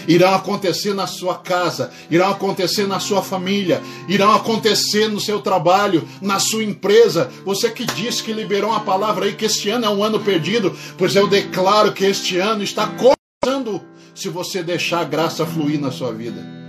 Irão 0.06 0.35
acontecer 0.35 0.94
na 0.94 1.06
sua 1.06 1.37
casa, 1.37 1.90
irão 2.11 2.30
acontecer 2.30 2.87
na 2.87 3.00
sua 3.00 3.23
família, 3.23 3.82
irão 4.09 4.32
acontecer 4.32 5.09
no 5.09 5.21
seu 5.21 5.40
trabalho, 5.40 6.06
na 6.21 6.38
sua 6.38 6.64
empresa. 6.64 7.30
Você 7.44 7.71
que 7.71 7.85
disse 7.85 8.23
que 8.23 8.32
liberou 8.32 8.71
uma 8.71 8.80
palavra 8.80 9.26
aí 9.26 9.35
que 9.35 9.44
este 9.44 9.71
ano 9.71 9.87
é 9.87 9.90
um 9.90 10.02
ano 10.02 10.21
perdido, 10.21 10.76
pois 10.99 11.14
eu 11.14 11.26
declaro 11.26 11.92
que 11.92 12.04
este 12.04 12.38
ano 12.38 12.62
está 12.62 12.87
começando 12.87 13.80
se 14.14 14.28
você 14.28 14.62
deixar 14.62 15.00
a 15.00 15.04
graça 15.04 15.47
fluir 15.47 15.80
na 15.80 15.90
sua 15.90 16.12
vida 16.12 16.62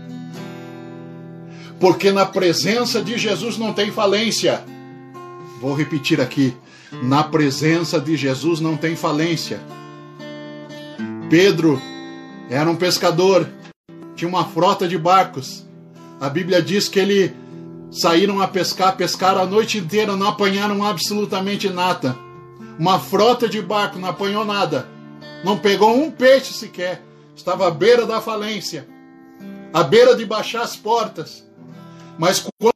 porque 1.83 2.13
na 2.13 2.25
presença 2.25 3.01
de 3.01 3.17
Jesus 3.17 3.57
não 3.57 3.73
tem 3.73 3.91
falência. 3.91 4.63
Vou 5.59 5.73
repetir 5.73 6.21
aqui: 6.21 6.55
na 7.03 7.25
presença 7.25 7.99
de 7.99 8.15
Jesus 8.15 8.61
não 8.61 8.77
tem 8.77 8.95
falência. 8.95 9.59
Pedro 11.29 11.81
era 12.49 12.69
um 12.69 12.75
pescador, 12.75 13.47
tinha 14.15 14.27
uma 14.27 14.45
frota 14.45 14.87
de 14.87 14.97
barcos. 14.97 15.65
A 16.19 16.29
Bíblia 16.29 16.61
diz 16.61 16.87
que 16.87 16.99
ele 16.99 17.35
saíram 17.91 18.41
a 18.41 18.47
pescar, 18.47 18.95
pescaram 18.95 19.41
a 19.41 19.45
noite 19.45 19.77
inteira, 19.77 20.15
não 20.15 20.27
apanharam 20.27 20.83
absolutamente 20.83 21.69
nada. 21.69 22.17
Uma 22.77 22.99
frota 22.99 23.47
de 23.47 23.61
barco 23.61 23.99
não 23.99 24.09
apanhou 24.09 24.43
nada, 24.43 24.87
não 25.43 25.57
pegou 25.57 25.95
um 25.95 26.09
peixe 26.09 26.53
sequer, 26.53 27.03
estava 27.35 27.67
à 27.67 27.71
beira 27.71 28.05
da 28.05 28.19
falência, 28.19 28.87
à 29.73 29.83
beira 29.83 30.15
de 30.15 30.25
baixar 30.25 30.63
as 30.63 30.75
portas. 30.75 31.45
Mas 32.17 32.39
quando 32.39 32.73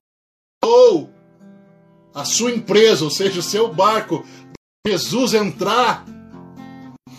a 2.14 2.26
sua 2.26 2.52
empresa, 2.52 3.04
ou 3.04 3.12
seja, 3.12 3.40
o 3.40 3.44
seu 3.44 3.72
barco, 3.72 4.26
Jesus 4.88 5.36
entrar, 5.36 6.04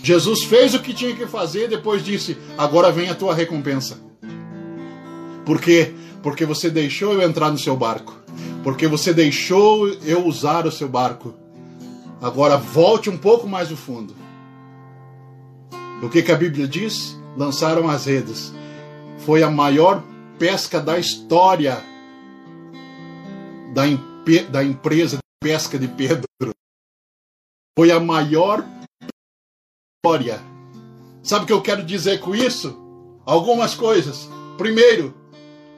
Jesus 0.02 0.44
fez 0.44 0.74
o 0.74 0.80
que 0.80 0.94
tinha 0.94 1.14
que 1.14 1.26
fazer 1.26 1.64
e 1.64 1.68
depois 1.68 2.04
disse: 2.04 2.36
Agora 2.56 2.92
vem 2.92 3.08
a 3.08 3.14
tua 3.14 3.34
recompensa. 3.34 3.98
Por 5.44 5.60
quê? 5.60 5.94
Porque 6.22 6.44
você 6.44 6.70
deixou 6.70 7.12
eu 7.14 7.22
entrar 7.22 7.50
no 7.50 7.58
seu 7.58 7.76
barco. 7.76 8.14
Porque 8.62 8.86
você 8.86 9.12
deixou 9.12 9.88
eu 10.04 10.26
usar 10.26 10.66
o 10.66 10.72
seu 10.72 10.88
barco. 10.88 11.34
Agora 12.20 12.56
volte 12.56 13.08
um 13.08 13.16
pouco 13.16 13.48
mais 13.48 13.70
no 13.70 13.76
fundo. 13.76 14.14
O 16.02 16.08
que, 16.08 16.22
que 16.22 16.32
a 16.32 16.36
Bíblia 16.36 16.66
diz? 16.66 17.16
Lançaram 17.36 17.88
as 17.88 18.06
redes. 18.06 18.52
Foi 19.18 19.42
a 19.42 19.50
maior 19.50 20.02
pesca 20.38 20.80
da 20.80 20.98
história 20.98 21.82
da, 23.74 23.82
da 24.50 24.64
empresa 24.64 25.16
de 25.16 25.22
pesca 25.40 25.78
de 25.78 25.88
Pedro. 25.88 26.24
Foi 27.76 27.90
a 27.90 28.00
maior 28.00 28.64
história. 30.08 30.40
Sabe 31.22 31.44
o 31.44 31.46
que 31.46 31.52
eu 31.52 31.60
quero 31.60 31.82
dizer 31.82 32.20
com 32.20 32.34
isso? 32.34 32.78
Algumas 33.26 33.74
coisas. 33.74 34.28
Primeiro, 34.56 35.14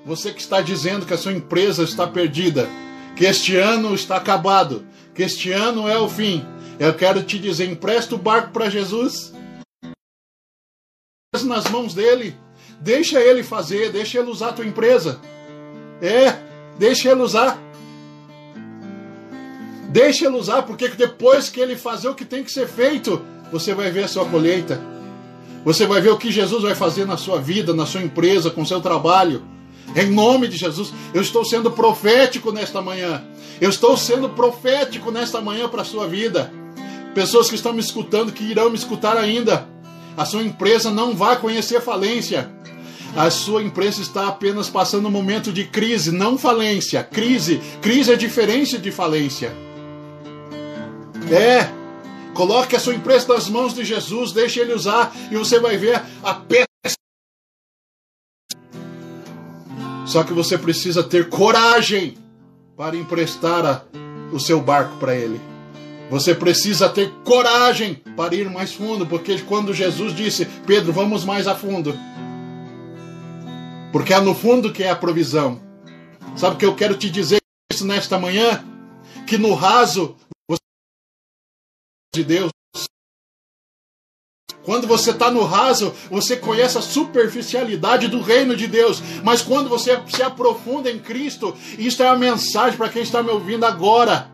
você 0.07 0.33
que 0.33 0.41
está 0.41 0.61
dizendo 0.61 1.05
que 1.05 1.13
a 1.13 1.19
sua 1.19 1.33
empresa 1.33 1.83
está 1.83 2.07
perdida, 2.07 2.69
que 3.17 3.25
este 3.25 3.57
ano 3.57 3.93
está 3.93 4.17
acabado, 4.17 4.87
que 5.15 5.23
este 5.23 5.51
ano 5.51 5.89
é 5.89 5.99
o 5.99 6.09
fim. 6.09 6.45
Eu 6.79 6.95
quero 6.95 7.23
te 7.25 7.39
dizer, 7.39 7.69
empresta 7.69 8.15
o 8.15 8.19
barco 8.19 8.53
para 8.53 8.71
Jesus. 8.71 9.33
Nas 11.45 11.69
mãos 11.69 11.93
dele. 11.93 12.37
Deixa 12.81 13.21
ele 13.21 13.43
fazer, 13.43 13.91
deixa 13.91 14.21
ele 14.21 14.31
usar 14.31 14.51
a 14.51 14.53
tua 14.53 14.65
empresa. 14.65 15.21
É, 16.01 16.39
deixa 16.79 17.11
ele 17.11 17.21
usar. 17.21 17.59
Deixa 19.91 20.27
ele 20.27 20.37
usar, 20.37 20.63
porque 20.63 20.89
depois 20.89 21.49
que 21.49 21.61
ele 21.61 21.77
fazer 21.77 22.09
o 22.09 22.15
que 22.15 22.25
tem 22.25 22.45
que 22.45 22.53
ser 22.53 22.69
feito, 22.69 23.23
você 23.53 23.75
vai 23.75 23.91
ver 23.91 24.05
a 24.05 24.09
sua 24.09 24.25
colheita. 24.25 24.81
Você 25.65 25.87
vai 25.87 26.01
ver 26.01 26.11
o 26.11 26.17
que 26.17 26.31
Jesus 26.31 26.63
vai 26.63 26.75
fazer 26.75 27.07
na 27.07 27.17
sua 27.17 27.39
vida, 27.41 27.75
na 27.75 27.85
sua 27.85 28.03
empresa, 28.03 28.51
com 28.51 28.63
o 28.63 28.67
seu 28.67 28.81
trabalho. 28.81 29.43
Em 29.95 30.11
nome 30.11 30.49
de 30.49 30.57
Jesus, 30.57 30.93
eu 31.13 31.21
estou 31.21 31.45
sendo 31.45 31.71
profético 31.71 32.53
nesta 32.53 32.81
manhã. 32.81 33.23
Eu 33.61 33.69
estou 33.69 33.97
sendo 33.97 34.31
profético 34.31 35.11
nesta 35.11 35.41
manhã 35.41 35.69
para 35.69 35.83
a 35.83 35.85
sua 35.85 36.07
vida. 36.07 36.53
Pessoas 37.15 37.49
que 37.49 37.57
estão 37.57 37.73
me 37.73 37.81
escutando, 37.81 38.33
que 38.33 38.45
irão 38.45 38.71
me 38.71 38.77
escutar 38.77 39.17
ainda. 39.17 39.69
A 40.17 40.25
sua 40.25 40.43
empresa 40.43 40.91
não 40.91 41.15
vai 41.15 41.39
conhecer 41.39 41.81
falência. 41.81 42.51
A 43.17 43.29
sua 43.29 43.63
empresa 43.63 44.01
está 44.01 44.29
apenas 44.29 44.69
passando 44.69 45.09
um 45.09 45.11
momento 45.11 45.53
de 45.53 45.65
crise, 45.65 46.13
não 46.13 46.39
falência. 46.39 47.03
Crise. 47.03 47.61
Crise 47.83 48.13
é 48.13 48.17
diferente 48.17 48.79
de 48.79 48.93
falência. 48.93 49.53
É. 51.31 51.80
Coloque 52.35 52.77
a 52.77 52.81
sua 52.81 52.95
empresa 52.95 53.35
nas 53.35 53.49
mãos 53.49 53.75
de 53.75 53.85
Jesus, 53.85 54.33
deixe 54.33 54.61
ele 54.61 54.73
usar 54.73 55.13
e 55.31 55.37
você 55.37 55.59
vai 55.59 55.77
ver 55.77 56.03
a 56.23 56.35
peça. 56.35 56.67
Só 60.07 60.25
que 60.25 60.33
você 60.33 60.59
precisa 60.59 61.03
ter 61.03 61.29
coragem 61.29 62.17
para 62.77 62.97
emprestar 62.97 63.65
a, 63.65 63.83
o 64.33 64.41
seu 64.41 64.61
barco 64.61 64.97
para 64.97 65.15
ele. 65.15 65.41
Você 66.11 66.35
precisa 66.35 66.89
ter 66.89 67.13
coragem 67.25 67.95
para 68.17 68.35
ir 68.35 68.51
mais 68.51 68.73
fundo, 68.73 69.07
porque 69.07 69.39
quando 69.43 69.73
Jesus 69.73 70.15
disse, 70.15 70.45
Pedro, 70.67 70.93
vamos 70.93 71.25
mais 71.25 71.47
a 71.47 71.55
fundo. 71.55 71.97
Porque 73.93 74.13
é 74.13 74.21
no 74.21 74.35
fundo 74.35 74.73
que 74.73 74.83
é 74.83 74.91
a 74.91 74.97
provisão. 74.97 75.61
Sabe 76.37 76.57
o 76.57 76.59
que 76.59 76.65
eu 76.67 76.75
quero 76.75 76.97
te 76.97 77.09
dizer 77.09 77.39
nesta 77.83 78.19
manhã? 78.19 78.65
Que 79.27 79.39
no 79.39 79.55
raso 79.55 80.17
de 82.13 82.25
Deus. 82.25 82.51
Quando 84.65 84.87
você 84.87 85.11
está 85.11 85.31
no 85.31 85.45
raso, 85.45 85.95
você 86.11 86.37
conhece 86.37 86.77
a 86.77 86.83
superficialidade 86.83 88.09
do 88.09 88.21
reino 88.21 88.55
de 88.55 88.67
Deus. 88.67 89.01
Mas 89.23 89.41
quando 89.41 89.69
você 89.69 89.99
se 90.09 90.23
aprofunda 90.23 90.91
em 90.91 90.99
Cristo, 90.99 91.57
isso 91.79 92.03
é 92.03 92.09
a 92.09 92.17
mensagem 92.17 92.77
para 92.77 92.89
quem 92.89 93.03
está 93.03 93.23
me 93.23 93.31
ouvindo 93.31 93.65
agora. 93.65 94.31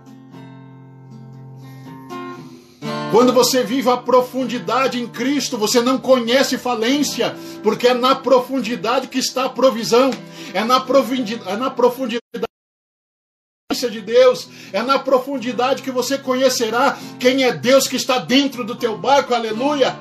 Quando 3.12 3.32
você 3.32 3.62
vive 3.62 3.88
a 3.88 3.96
profundidade 3.96 5.00
em 5.00 5.06
Cristo, 5.06 5.56
você 5.56 5.80
não 5.80 5.96
conhece 5.96 6.58
falência, 6.58 7.36
porque 7.62 7.86
é 7.86 7.94
na 7.94 8.16
profundidade 8.16 9.06
que 9.06 9.18
está 9.18 9.44
a 9.44 9.48
provisão, 9.48 10.10
é 10.52 10.64
na 10.64 10.80
profundidade, 10.80 11.48
é 11.48 11.56
na 11.56 11.70
profundidade 11.70 12.46
de 13.90 14.00
Deus, 14.00 14.48
é 14.72 14.82
na 14.82 14.98
profundidade 14.98 15.82
que 15.82 15.90
você 15.90 16.16
conhecerá 16.16 16.98
quem 17.20 17.44
é 17.44 17.52
Deus 17.52 17.86
que 17.86 17.96
está 17.96 18.18
dentro 18.18 18.64
do 18.64 18.74
teu 18.74 18.96
barco, 18.96 19.34
aleluia! 19.34 19.94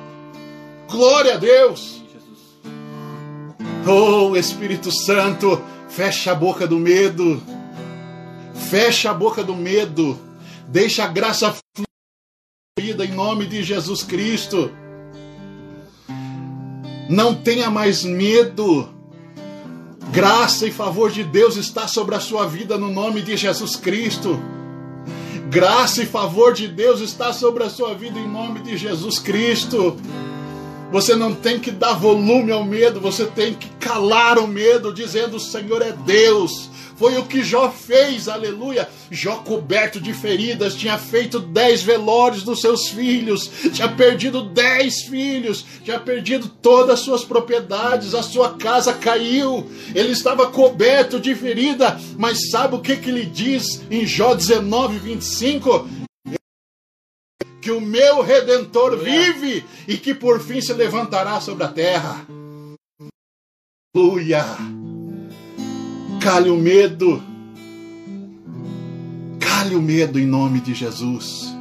Glória 0.90 1.34
a 1.34 1.36
Deus! 1.36 2.02
Oh 3.86 4.34
Espírito 4.34 4.90
Santo, 4.90 5.62
fecha 5.88 6.32
a 6.32 6.34
boca 6.34 6.66
do 6.66 6.78
medo, 6.78 7.42
fecha 8.70 9.10
a 9.10 9.14
boca 9.14 9.44
do 9.44 9.54
medo, 9.54 10.18
deixa 10.66 11.04
a 11.04 11.08
graça 11.08 11.54
fluir 11.76 13.00
em 13.00 13.12
nome 13.12 13.46
de 13.46 13.62
Jesus 13.62 14.02
Cristo. 14.02 14.70
Não 17.08 17.34
tenha 17.34 17.70
mais 17.70 18.02
medo. 18.02 18.95
Graça 20.16 20.66
e 20.66 20.70
favor 20.70 21.10
de 21.10 21.22
Deus 21.22 21.56
está 21.56 21.86
sobre 21.86 22.14
a 22.14 22.20
sua 22.20 22.46
vida 22.46 22.78
no 22.78 22.90
nome 22.90 23.20
de 23.20 23.36
Jesus 23.36 23.76
Cristo. 23.76 24.40
Graça 25.50 26.04
e 26.04 26.06
favor 26.06 26.54
de 26.54 26.66
Deus 26.66 27.02
está 27.02 27.34
sobre 27.34 27.64
a 27.64 27.68
sua 27.68 27.92
vida 27.92 28.18
em 28.18 28.26
nome 28.26 28.60
de 28.60 28.78
Jesus 28.78 29.18
Cristo. 29.18 29.94
Você 30.90 31.14
não 31.14 31.34
tem 31.34 31.60
que 31.60 31.70
dar 31.70 31.92
volume 31.92 32.50
ao 32.50 32.64
medo, 32.64 32.98
você 32.98 33.26
tem 33.26 33.52
que 33.52 33.68
calar 33.78 34.38
o 34.38 34.48
medo, 34.48 34.90
dizendo: 34.90 35.36
O 35.36 35.40
Senhor 35.40 35.82
é 35.82 35.92
Deus, 35.92 36.70
foi 36.96 37.18
o 37.18 37.24
que 37.24 37.42
Jó 37.42 37.70
fez, 37.70 38.28
aleluia. 38.28 38.88
Jó, 39.10 39.36
coberto 39.36 40.00
de 40.00 40.12
feridas, 40.14 40.74
tinha 40.74 40.98
feito 40.98 41.38
dez 41.38 41.82
velórios 41.82 42.42
dos 42.42 42.60
seus 42.60 42.88
filhos, 42.88 43.50
tinha 43.72 43.88
perdido 43.88 44.42
dez 44.42 45.02
filhos, 45.02 45.64
tinha 45.84 46.00
perdido 46.00 46.48
todas 46.48 46.98
as 46.98 47.00
suas 47.00 47.24
propriedades, 47.24 48.14
a 48.14 48.22
sua 48.22 48.54
casa 48.54 48.94
caiu, 48.94 49.70
ele 49.94 50.12
estava 50.12 50.50
coberto 50.50 51.20
de 51.20 51.34
ferida, 51.34 51.98
mas 52.16 52.50
sabe 52.50 52.74
o 52.74 52.80
que, 52.80 52.96
que 52.96 53.10
ele 53.10 53.26
diz 53.26 53.82
em 53.90 54.06
Jó 54.06 54.34
19, 54.34 54.98
25? 54.98 55.88
Que 57.60 57.70
o 57.70 57.80
meu 57.80 58.22
redentor 58.22 58.96
vive 58.96 59.64
e 59.86 59.98
que 59.98 60.14
por 60.14 60.40
fim 60.40 60.60
se 60.60 60.72
levantará 60.72 61.40
sobre 61.40 61.64
a 61.64 61.68
terra. 61.68 62.26
Aleluia! 63.94 64.75
Cale 66.20 66.50
o 66.50 66.56
medo. 66.56 67.22
Cale 69.38 69.74
o 69.74 69.82
medo 69.82 70.18
em 70.18 70.26
nome 70.26 70.60
de 70.60 70.74
Jesus. 70.74 71.54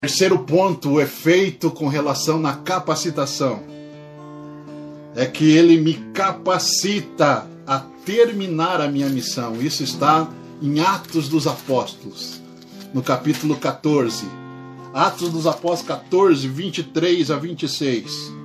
Terceiro 0.00 0.38
ponto, 0.40 0.92
o 0.92 1.00
efeito 1.00 1.70
com 1.70 1.88
relação 1.88 2.38
na 2.38 2.54
capacitação. 2.54 3.62
É 5.14 5.26
que 5.26 5.50
ele 5.50 5.80
me 5.80 5.94
capacita 6.12 7.46
a 7.66 7.80
terminar 8.04 8.80
a 8.80 8.88
minha 8.88 9.08
missão. 9.08 9.60
Isso 9.60 9.82
está 9.82 10.28
em 10.62 10.80
Atos 10.80 11.28
dos 11.28 11.46
Apóstolos, 11.46 12.40
no 12.94 13.02
capítulo 13.02 13.56
14. 13.56 14.26
Atos 14.94 15.30
dos 15.30 15.46
Apóstolos 15.46 16.02
14, 16.02 16.48
23 16.48 17.30
a 17.30 17.36
26. 17.36 18.35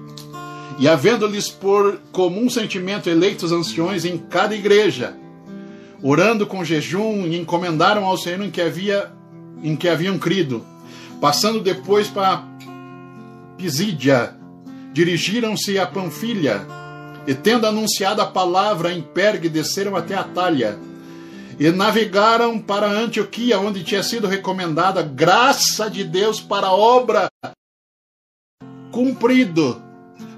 E 0.79 0.87
havendo-lhes 0.87 1.49
por 1.49 1.99
comum 2.11 2.49
sentimento 2.49 3.09
eleitos 3.09 3.51
anciões 3.51 4.05
em 4.05 4.17
cada 4.17 4.55
igreja, 4.55 5.15
orando 6.01 6.47
com 6.47 6.63
jejum, 6.63 7.27
e 7.27 7.37
encomendaram 7.37 8.05
ao 8.05 8.17
Senhor 8.17 8.41
em 8.41 8.49
que, 8.49 8.61
havia, 8.61 9.11
em 9.61 9.75
que 9.75 9.87
haviam 9.87 10.17
crido. 10.17 10.65
Passando 11.19 11.59
depois 11.59 12.07
para 12.07 12.43
Pisídia, 13.57 14.35
dirigiram-se 14.91 15.77
a 15.77 15.85
Panfilha, 15.85 16.65
e 17.27 17.35
tendo 17.35 17.67
anunciado 17.67 18.21
a 18.21 18.25
palavra 18.25 18.91
em 18.91 19.01
Pergue, 19.01 19.49
desceram 19.49 19.95
até 19.95 20.15
Atalha, 20.15 20.79
e 21.59 21.69
navegaram 21.69 22.57
para 22.57 22.89
Antioquia, 22.89 23.59
onde 23.59 23.83
tinha 23.83 24.01
sido 24.01 24.27
recomendada 24.27 25.03
graça 25.03 25.89
de 25.89 26.03
Deus 26.03 26.41
para 26.41 26.67
a 26.67 26.73
obra 26.73 27.29
cumprido 28.91 29.90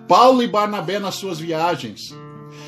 Paulo 0.07 0.43
e 0.43 0.47
Barnabé 0.47 0.99
nas 0.99 1.15
suas 1.15 1.39
viagens. 1.39 2.13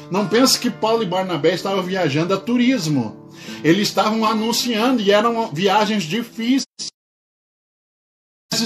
Não 0.09 0.27
pense 0.27 0.59
que 0.59 0.69
Paulo 0.69 1.03
e 1.03 1.07
Barnabé 1.07 1.53
estavam 1.53 1.83
viajando 1.83 2.33
a 2.33 2.37
turismo. 2.37 3.29
Eles 3.63 3.87
estavam 3.87 4.25
anunciando 4.25 5.01
e 5.01 5.11
eram 5.11 5.51
viagens 5.51 6.03
difíceis 6.03 6.65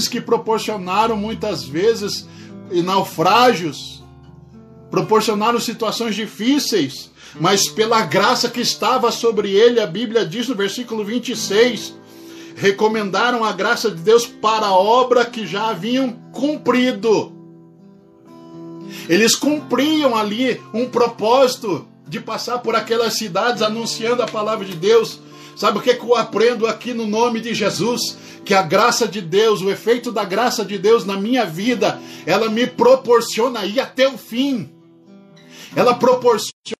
que 0.10 0.21
proporcionaram 0.21 1.17
muitas 1.17 1.63
vezes 1.63 2.27
naufrágios, 2.84 4.03
proporcionaram 4.91 5.60
situações 5.60 6.15
difíceis, 6.15 7.10
mas 7.39 7.67
pela 7.67 8.01
graça 8.01 8.49
que 8.49 8.62
estava 8.62 9.12
sobre 9.12 9.51
ele, 9.51 9.79
a 9.79 9.88
Bíblia 9.88 10.25
diz 10.25 10.47
no 10.47 10.55
versículo 10.55 11.03
26, 11.03 11.95
recomendaram 12.55 13.43
a 13.43 13.51
graça 13.51 13.89
de 13.89 14.01
Deus 14.01 14.25
para 14.25 14.67
a 14.67 14.73
obra 14.73 15.25
que 15.25 15.47
já 15.47 15.69
haviam 15.69 16.12
cumprido. 16.32 17.38
Eles 19.08 19.36
cumpriam 19.36 20.15
ali 20.15 20.62
um 20.73 20.88
propósito 20.88 21.88
de 22.08 22.19
passar 22.19 22.60
por 22.60 22.75
aquelas 22.75 23.13
cidades 23.17 23.62
anunciando 23.62 24.23
a 24.23 24.28
palavra 24.28 24.65
de 24.65 24.75
Deus. 24.75 25.19
Sabe 25.56 25.78
o 25.78 25.82
que, 25.82 25.93
que 25.93 26.04
eu 26.04 26.15
aprendo 26.15 26.65
aqui 26.65 26.93
no 26.93 27.06
nome 27.06 27.39
de 27.41 27.54
Jesus? 27.54 28.17
Que 28.45 28.54
a 28.54 28.62
graça 28.62 29.08
de 29.08 29.21
Deus, 29.21 29.62
o 29.62 29.69
efeito 29.69 30.12
da 30.12 30.23
graça 30.23 30.63
de 30.63 30.78
Deus 30.78 31.06
na 31.06 31.17
minha 31.17 31.45
vida, 31.45 31.99
ela 32.25 32.49
me 32.49 32.65
proporciona 32.65 33.65
ir 33.65 33.80
até 33.80 34.08
o 34.08 34.17
fim. 34.17 34.69
Ela 35.75 35.93
proporciona 35.93 36.78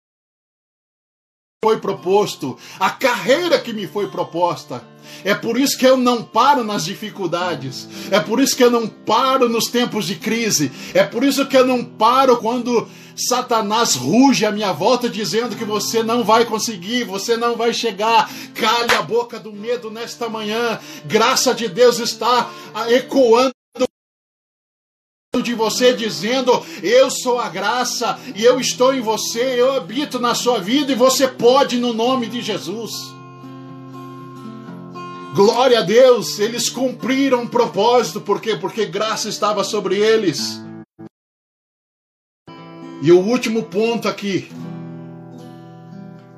foi 1.62 1.78
proposto, 1.78 2.58
a 2.80 2.90
carreira 2.90 3.60
que 3.60 3.74
me 3.74 3.86
foi 3.86 4.08
proposta. 4.08 4.82
É 5.26 5.36
por 5.36 5.60
isso 5.60 5.78
que 5.78 5.86
eu 5.86 5.98
não 5.98 6.24
paro 6.24 6.64
nas 6.64 6.86
dificuldades. 6.86 7.86
É 8.10 8.18
por 8.18 8.40
isso 8.40 8.56
que 8.56 8.64
eu 8.64 8.72
não 8.72 8.88
paro 8.88 9.50
nos 9.50 9.68
tempos 9.68 10.06
de 10.06 10.16
crise. 10.16 10.72
É 10.94 11.04
por 11.04 11.22
isso 11.22 11.46
que 11.48 11.58
eu 11.58 11.68
não 11.68 11.84
paro 11.84 12.38
quando 12.38 12.88
Satanás 13.14 13.96
ruge 13.96 14.46
à 14.46 14.54
minha 14.54 14.72
volta 14.72 15.10
dizendo 15.10 15.58
que 15.58 15.66
você 15.66 16.02
não 16.02 16.24
vai 16.24 16.46
conseguir, 16.46 17.04
você 17.04 17.36
não 17.36 17.58
vai 17.58 17.74
chegar. 17.74 18.32
Cale 18.56 18.94
a 18.94 19.02
boca 19.02 19.38
do 19.38 19.52
medo 19.52 19.92
nesta 19.92 20.30
manhã. 20.30 20.80
Graça 21.04 21.54
de 21.54 21.68
Deus 21.68 22.00
está 22.00 22.50
ecoando 22.88 23.59
de 25.42 25.54
você 25.54 25.94
dizendo: 25.94 26.52
Eu 26.82 27.10
sou 27.10 27.40
a 27.40 27.50
graça 27.50 28.20
e 28.36 28.44
eu 28.44 28.60
estou 28.60 28.94
em 28.94 29.02
você, 29.02 29.60
eu 29.60 29.74
habito 29.74 30.20
na 30.20 30.36
sua 30.36 30.60
vida 30.60 30.92
e 30.92 30.96
você 30.96 31.28
pode 31.28 31.78
no 31.78 31.94
nome 31.94 32.28
de 32.28 32.42
Jesus. 32.42 32.92
Glória 35.36 35.80
a 35.80 35.84
Deus, 35.84 36.40
eles 36.40 36.70
cumpriram 36.70 37.44
o 37.44 37.50
propósito, 37.50 38.20
por 38.20 38.42
quê? 38.42 38.56
Porque 38.56 38.86
graça 38.86 39.30
estava 39.30 39.64
sobre 39.64 39.96
eles. 39.96 40.60
E 43.02 43.12
o 43.12 43.20
último 43.20 43.64
ponto 43.64 44.08
aqui, 44.08 44.52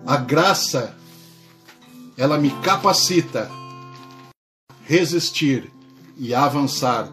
a 0.05 0.17
graça, 0.17 0.95
ela 2.17 2.37
me 2.37 2.51
capacita 2.61 3.49
resistir 4.83 5.71
e 6.17 6.35
avançar 6.35 7.09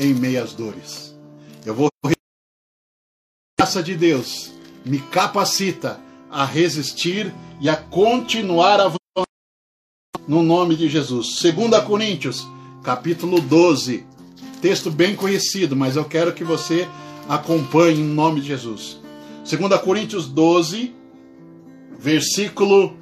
em 0.00 0.14
meias 0.14 0.54
dores. 0.54 1.07
Eu 1.68 1.74
vou 1.74 1.90
a 2.02 2.10
graça 3.60 3.82
de 3.82 3.94
Deus 3.94 4.50
me 4.86 5.00
capacita 5.00 6.00
a 6.30 6.42
resistir 6.42 7.30
e 7.60 7.68
a 7.68 7.76
continuar 7.76 8.80
avançando 8.80 9.28
no 10.26 10.42
nome 10.42 10.74
de 10.76 10.88
Jesus. 10.88 11.38
2 11.42 11.84
Coríntios, 11.84 12.48
capítulo 12.82 13.38
12. 13.42 14.06
Texto 14.62 14.90
bem 14.90 15.14
conhecido, 15.14 15.76
mas 15.76 15.96
eu 15.96 16.06
quero 16.06 16.32
que 16.32 16.42
você 16.42 16.88
acompanhe 17.28 18.00
em 18.00 18.14
nome 18.14 18.40
de 18.40 18.46
Jesus. 18.46 18.98
2 19.44 19.78
Coríntios 19.82 20.26
12, 20.26 20.94
versículo 21.98 22.96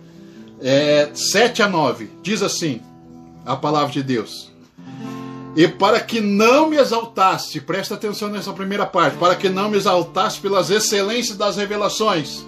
é, 0.61 1.09
7 1.15 1.63
a 1.63 1.69
9. 1.69 2.11
Diz 2.21 2.43
assim 2.43 2.81
a 3.45 3.55
palavra 3.55 3.93
de 3.93 4.03
Deus. 4.03 4.56
E 5.57 5.67
para 5.67 5.99
que 6.01 6.21
não 6.21 6.69
me 6.69 6.77
exaltasse, 6.77 7.63
presta 7.63 7.95
atenção 7.95 8.29
nessa 8.29 8.53
primeira 8.53 8.85
parte, 8.85 9.17
para 9.17 9.35
que 9.35 9.49
não 9.49 9.71
me 9.71 9.79
exaltasse 9.79 10.39
pelas 10.39 10.69
excelências 10.69 11.35
das 11.35 11.57
revelações, 11.57 12.45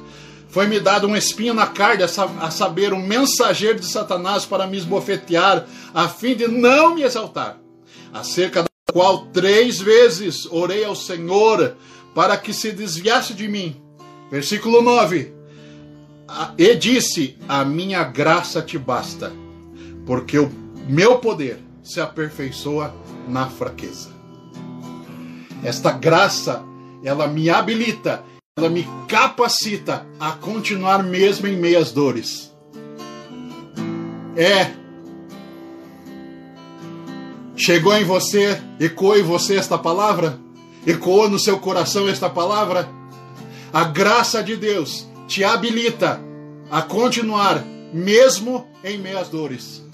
foi-me 0.51 0.79
dado 0.79 1.07
um 1.07 1.16
espinho 1.16 1.55
na 1.55 1.66
carne, 1.66 2.03
a 2.03 2.51
saber, 2.51 2.92
um 2.92 3.01
mensageiro 3.01 3.81
de 3.81 3.87
Satanás 3.87 4.44
para 4.44 4.66
me 4.66 4.77
esbofetear, 4.77 5.66
a 5.94 6.07
fim 6.07 6.35
de 6.35 6.49
não 6.49 6.94
me 6.94 7.03
exaltar. 7.03 7.59
Acerca 8.12 8.62
da 8.62 8.68
qual 8.92 9.27
três 9.27 9.81
vezes 9.81 10.47
orei 10.51 10.85
ao 10.85 10.94
Senhor 10.94 11.77
para 12.14 12.37
que 12.37 12.53
se 12.53 12.73
desviasse 12.73 13.33
de 13.33 13.49
mim. 13.49 13.77
Versículo 14.31 14.83
9. 14.83 15.33
E 16.59 16.75
disse: 16.75 17.38
A 17.49 17.64
minha 17.64 18.05
graça 18.05 18.61
te 18.61 18.79
basta, 18.79 19.33
porque 20.07 20.38
o 20.38 20.51
meu 20.87 21.18
poder 21.18 21.67
se 21.88 22.01
aperfeiçoa 22.01 22.94
na 23.27 23.48
fraqueza. 23.48 24.11
Esta 25.64 25.90
graça, 25.90 26.62
ela 27.03 27.27
me 27.27 27.48
habilita 27.48 28.22
ela 28.59 28.68
me 28.68 28.85
capacita 29.07 30.05
a 30.18 30.33
continuar 30.33 31.05
mesmo 31.05 31.46
em 31.46 31.57
meias 31.57 31.92
dores. 31.92 32.53
É. 34.37 34.72
Chegou 37.55 37.94
em 37.94 38.05
você, 38.05 38.61
ecoou 38.81 39.16
em 39.16 39.22
você 39.22 39.55
esta 39.55 39.79
palavra? 39.79 40.40
Ecoou 40.85 41.31
no 41.31 41.38
seu 41.38 41.61
coração 41.61 42.09
esta 42.09 42.29
palavra? 42.29 42.88
A 43.72 43.85
graça 43.85 44.42
de 44.42 44.57
Deus 44.57 45.07
te 45.29 45.44
habilita 45.44 46.20
a 46.68 46.83
continuar 46.83 47.64
mesmo 47.92 48.66
em 48.83 48.98
meias 48.98 49.29
dores. 49.29 49.87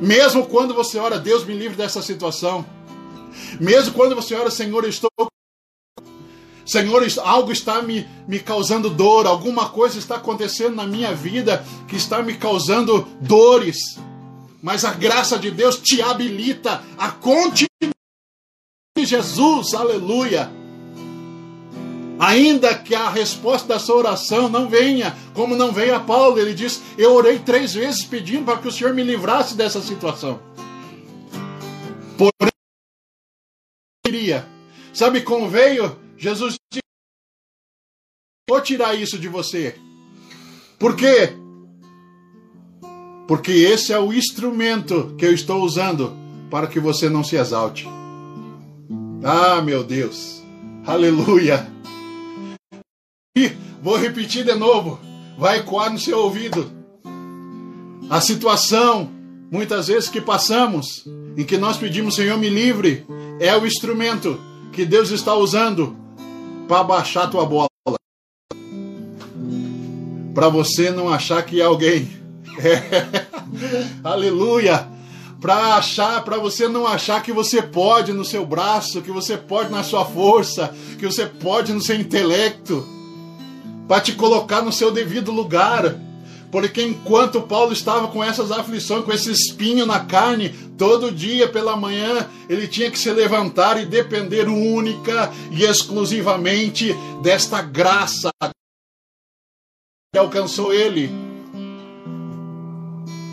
Mesmo 0.00 0.46
quando 0.46 0.74
você 0.74 0.98
ora, 0.98 1.18
Deus 1.18 1.44
me 1.44 1.54
livre 1.54 1.76
dessa 1.76 2.02
situação. 2.02 2.64
Mesmo 3.60 3.94
quando 3.94 4.14
você 4.14 4.34
ora, 4.34 4.50
Senhor, 4.50 4.84
eu 4.84 4.90
estou 4.90 5.10
Senhor, 6.66 7.06
algo 7.22 7.52
está 7.52 7.82
me, 7.82 8.06
me 8.26 8.40
causando 8.40 8.88
dor, 8.88 9.26
alguma 9.26 9.68
coisa 9.68 9.98
está 9.98 10.16
acontecendo 10.16 10.74
na 10.74 10.86
minha 10.86 11.14
vida 11.14 11.64
que 11.86 11.96
está 11.96 12.22
me 12.22 12.34
causando 12.34 13.06
dores. 13.20 13.98
Mas 14.62 14.84
a 14.84 14.94
graça 14.94 15.38
de 15.38 15.50
Deus 15.50 15.76
te 15.78 16.00
habilita 16.00 16.82
a 16.96 17.10
continuar. 17.10 17.68
Jesus, 18.96 19.74
aleluia. 19.74 20.63
Ainda 22.18 22.74
que 22.76 22.94
a 22.94 23.08
resposta 23.08 23.68
da 23.68 23.78
sua 23.78 23.96
oração 23.96 24.48
não 24.48 24.68
venha, 24.68 25.16
como 25.34 25.56
não 25.56 25.72
veio 25.72 25.96
a 25.96 26.00
Paulo, 26.00 26.38
ele 26.38 26.54
diz: 26.54 26.80
Eu 26.96 27.12
orei 27.14 27.38
três 27.38 27.74
vezes 27.74 28.04
pedindo 28.04 28.44
para 28.44 28.58
que 28.58 28.68
o 28.68 28.72
Senhor 28.72 28.94
me 28.94 29.02
livrasse 29.02 29.56
dessa 29.56 29.80
situação. 29.80 30.40
Porém, 32.16 32.44
sabe 34.92 35.22
como 35.22 35.48
veio? 35.48 35.98
Jesus 36.16 36.54
disse: 36.72 36.82
Vou 38.48 38.60
tirar 38.60 38.94
isso 38.94 39.18
de 39.18 39.28
você. 39.28 39.76
Por 40.78 40.94
quê? 40.94 41.32
Porque 43.26 43.50
esse 43.50 43.92
é 43.92 43.98
o 43.98 44.12
instrumento 44.12 45.14
que 45.18 45.24
eu 45.24 45.32
estou 45.32 45.62
usando 45.62 46.14
para 46.50 46.66
que 46.66 46.78
você 46.78 47.08
não 47.08 47.24
se 47.24 47.36
exalte. 47.36 47.88
Ah, 49.24 49.60
meu 49.62 49.82
Deus. 49.82 50.42
Aleluia. 50.86 51.66
Vou 53.84 53.98
repetir 53.98 54.46
de 54.46 54.54
novo. 54.54 54.98
Vai 55.36 55.58
ecoar 55.58 55.92
no 55.92 55.98
seu 55.98 56.18
ouvido. 56.18 56.72
A 58.08 58.18
situação, 58.18 59.10
muitas 59.50 59.88
vezes 59.88 60.08
que 60.08 60.22
passamos, 60.22 61.04
em 61.36 61.44
que 61.44 61.58
nós 61.58 61.76
pedimos, 61.76 62.14
Senhor, 62.14 62.38
me 62.38 62.48
livre, 62.48 63.04
é 63.38 63.54
o 63.54 63.66
instrumento 63.66 64.40
que 64.72 64.86
Deus 64.86 65.10
está 65.10 65.34
usando 65.34 65.94
para 66.66 66.82
baixar 66.82 67.30
tua 67.30 67.44
bola. 67.44 67.68
Para 70.32 70.48
você 70.48 70.90
não 70.90 71.10
achar 71.10 71.42
que 71.44 71.60
é 71.60 71.64
alguém. 71.64 72.08
É. 72.56 73.26
Aleluia! 74.02 74.88
Para 75.40 75.74
achar, 75.74 76.22
para 76.24 76.38
você 76.38 76.68
não 76.68 76.86
achar 76.86 77.20
que 77.22 77.32
você 77.32 77.60
pode 77.60 78.12
no 78.12 78.24
seu 78.24 78.46
braço, 78.46 79.02
que 79.02 79.10
você 79.10 79.36
pode 79.36 79.70
na 79.70 79.82
sua 79.82 80.04
força, 80.04 80.72
que 80.98 81.04
você 81.04 81.26
pode 81.26 81.72
no 81.72 81.80
seu 81.80 81.96
intelecto, 81.96 82.93
para 83.86 84.00
te 84.00 84.12
colocar 84.12 84.62
no 84.62 84.72
seu 84.72 84.90
devido 84.90 85.30
lugar. 85.30 85.94
Porque 86.50 86.82
enquanto 86.82 87.42
Paulo 87.42 87.72
estava 87.72 88.08
com 88.08 88.22
essas 88.22 88.52
aflições, 88.52 89.04
com 89.04 89.12
esse 89.12 89.30
espinho 89.30 89.84
na 89.84 90.00
carne, 90.00 90.50
todo 90.78 91.10
dia 91.10 91.48
pela 91.48 91.76
manhã 91.76 92.28
ele 92.48 92.68
tinha 92.68 92.90
que 92.90 92.98
se 92.98 93.10
levantar 93.10 93.80
e 93.80 93.86
depender 93.86 94.48
única 94.48 95.32
e 95.50 95.64
exclusivamente 95.64 96.94
desta 97.22 97.60
graça 97.60 98.30
que 100.12 100.18
alcançou 100.18 100.72
ele. 100.72 101.10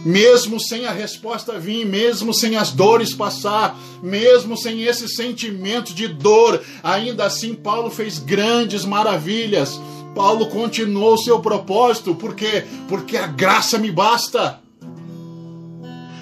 Mesmo 0.04 0.60
sem 0.60 0.88
a 0.88 0.92
resposta 0.92 1.60
vir, 1.60 1.86
mesmo 1.86 2.34
sem 2.34 2.56
as 2.56 2.72
dores 2.72 3.14
passar, 3.14 3.78
mesmo 4.02 4.58
sem 4.58 4.82
esse 4.82 5.08
sentimento 5.08 5.94
de 5.94 6.08
dor, 6.08 6.60
ainda 6.82 7.26
assim 7.26 7.54
Paulo 7.54 7.92
fez 7.92 8.18
grandes 8.18 8.84
maravilhas 8.84 9.80
Paulo 10.16 10.48
continuou 10.48 11.18
seu 11.18 11.40
propósito, 11.40 12.14
por 12.16 12.36
quê? 12.36 12.66
Porque 12.88 13.18
a 13.18 13.28
graça 13.28 13.78
me 13.78 13.92
basta. 13.92 14.60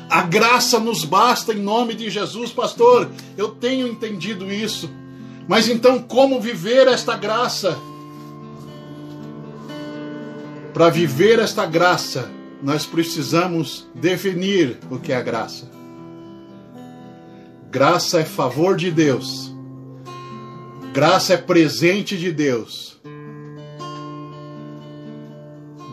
A 0.10 0.24
graça 0.24 0.80
nos 0.80 1.06
basta 1.06 1.54
em 1.54 1.60
nome 1.60 1.94
de 1.94 2.10
Jesus, 2.10 2.52
pastor. 2.52 3.10
Eu 3.38 3.50
tenho 3.50 3.88
entendido 3.88 4.52
isso. 4.52 4.90
Mas 5.48 5.68
então, 5.68 6.02
como 6.02 6.40
viver 6.40 6.88
esta 6.88 7.16
graça? 7.16 7.78
Para 10.74 10.90
viver 10.90 11.40
esta 11.40 11.66
graça, 11.66 12.30
nós 12.62 12.86
precisamos 12.86 13.88
definir 13.94 14.78
o 14.90 15.00
que 15.00 15.12
é 15.12 15.16
a 15.16 15.22
graça. 15.22 15.70
Graça 17.72 18.20
é 18.20 18.26
favor 18.26 18.76
de 18.76 18.90
Deus. 18.90 19.54
Graça 20.92 21.34
é 21.34 21.38
presente 21.38 22.18
de 22.18 22.32
Deus. 22.32 22.89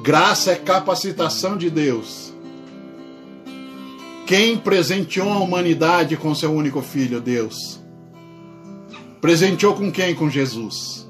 Graça 0.07 0.53
é 0.53 0.55
capacitação 0.55 1.57
de 1.57 1.69
Deus. 1.69 2.33
Quem 4.25 4.57
presenteou 4.57 5.33
a 5.33 5.41
humanidade 5.41 6.17
com 6.17 6.33
seu 6.33 6.53
único 6.53 6.81
filho, 6.81 7.21
Deus? 7.21 7.81
Presenteou 9.21 9.75
com 9.75 9.91
quem? 9.91 10.15
Com 10.15 10.31
Jesus. 10.31 11.09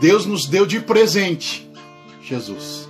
Deus 0.00 0.26
nos 0.26 0.48
deu 0.48 0.66
de 0.66 0.80
presente 0.80 1.70
Jesus. 2.20 2.88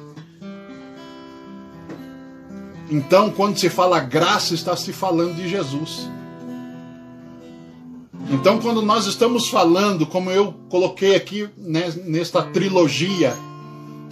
Então, 2.90 3.30
quando 3.30 3.58
se 3.58 3.68
fala 3.68 4.00
graça, 4.00 4.54
está 4.54 4.74
se 4.74 4.90
falando 4.90 5.36
de 5.36 5.50
Jesus. 5.50 6.08
Então, 8.34 8.58
quando 8.58 8.82
nós 8.82 9.06
estamos 9.06 9.48
falando, 9.48 10.04
como 10.04 10.28
eu 10.28 10.52
coloquei 10.68 11.14
aqui 11.14 11.48
né, 11.56 11.94
nesta 12.04 12.42
trilogia, 12.42 13.32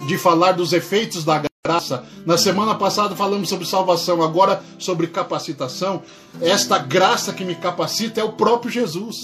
de 0.07 0.17
falar 0.17 0.53
dos 0.53 0.71
efeitos 0.71 1.25
da 1.25 1.43
graça, 1.65 2.05
na 2.25 2.37
semana 2.37 2.73
passada 2.73 3.17
falamos 3.17 3.49
sobre 3.49 3.65
salvação, 3.65 4.23
agora 4.23 4.63
sobre 4.79 5.07
capacitação. 5.07 6.01
Esta 6.41 6.77
graça 6.77 7.33
que 7.33 7.43
me 7.43 7.53
capacita 7.53 8.21
é 8.21 8.23
o 8.23 8.31
próprio 8.31 8.71
Jesus. 8.71 9.17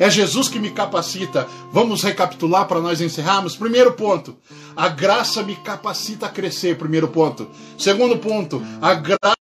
É 0.00 0.10
Jesus 0.10 0.48
que 0.48 0.58
me 0.58 0.72
capacita. 0.72 1.46
Vamos 1.72 2.02
recapitular 2.02 2.66
para 2.66 2.80
nós 2.80 3.00
encerrarmos. 3.00 3.56
Primeiro 3.56 3.92
ponto, 3.92 4.36
a 4.76 4.88
graça 4.88 5.44
me 5.44 5.54
capacita 5.54 6.26
a 6.26 6.28
crescer. 6.28 6.76
Primeiro 6.76 7.06
ponto. 7.06 7.48
Segundo 7.78 8.18
ponto, 8.18 8.60
a 8.82 8.94
graça 8.94 9.36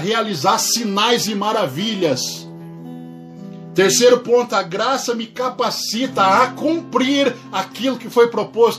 realizar 0.00 0.58
sinais 0.58 1.26
e 1.26 1.34
maravilhas. 1.34 2.48
Terceiro 3.74 4.20
ponto, 4.20 4.54
a 4.54 4.62
graça 4.62 5.16
me 5.16 5.26
capacita 5.26 6.22
a 6.24 6.52
cumprir 6.52 7.34
aquilo 7.50 7.98
que 7.98 8.08
foi 8.08 8.30
proposto. 8.30 8.78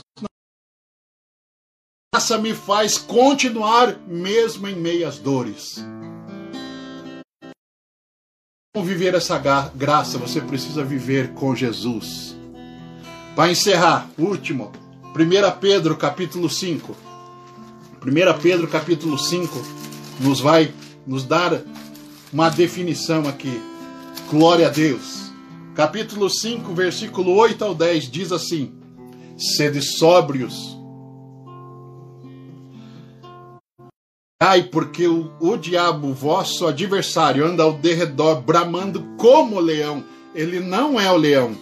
A 2.14 2.16
graça 2.16 2.38
me 2.38 2.54
faz 2.54 2.96
continuar 2.96 3.98
mesmo 4.06 4.66
em 4.66 4.74
meio 4.74 5.06
às 5.06 5.18
dores. 5.18 5.84
Como 8.74 8.86
viver 8.86 9.14
essa 9.14 9.38
graça, 9.74 10.16
você 10.16 10.40
precisa 10.40 10.82
viver 10.82 11.34
com 11.34 11.54
Jesus. 11.54 12.34
Para 13.34 13.50
encerrar, 13.50 14.08
último, 14.18 14.72
1 15.14 15.60
Pedro 15.60 15.94
capítulo 15.96 16.48
5. 16.48 16.96
1 18.02 18.40
Pedro 18.40 18.66
capítulo 18.66 19.18
5 19.18 19.62
nos 20.20 20.40
vai 20.40 20.72
nos 21.06 21.24
dar 21.24 21.60
uma 22.32 22.48
definição 22.48 23.28
aqui. 23.28 23.75
Glória 24.28 24.66
a 24.66 24.70
Deus. 24.70 25.30
Capítulo 25.72 26.28
5, 26.28 26.74
versículo 26.74 27.36
8 27.36 27.64
ao 27.64 27.74
10 27.76 28.10
diz 28.10 28.32
assim: 28.32 28.74
Sede 29.38 29.80
sóbrios. 29.80 30.76
Ai, 34.42 34.64
porque 34.64 35.06
o, 35.06 35.30
o 35.38 35.56
diabo, 35.56 36.12
vosso 36.12 36.66
adversário, 36.66 37.46
anda 37.46 37.62
ao 37.62 37.74
derredor, 37.74 38.40
bramando 38.42 39.02
como 39.16 39.60
leão. 39.60 40.04
Ele 40.34 40.58
não 40.58 41.00
é 41.00 41.10
o 41.10 41.16
leão. 41.16 41.56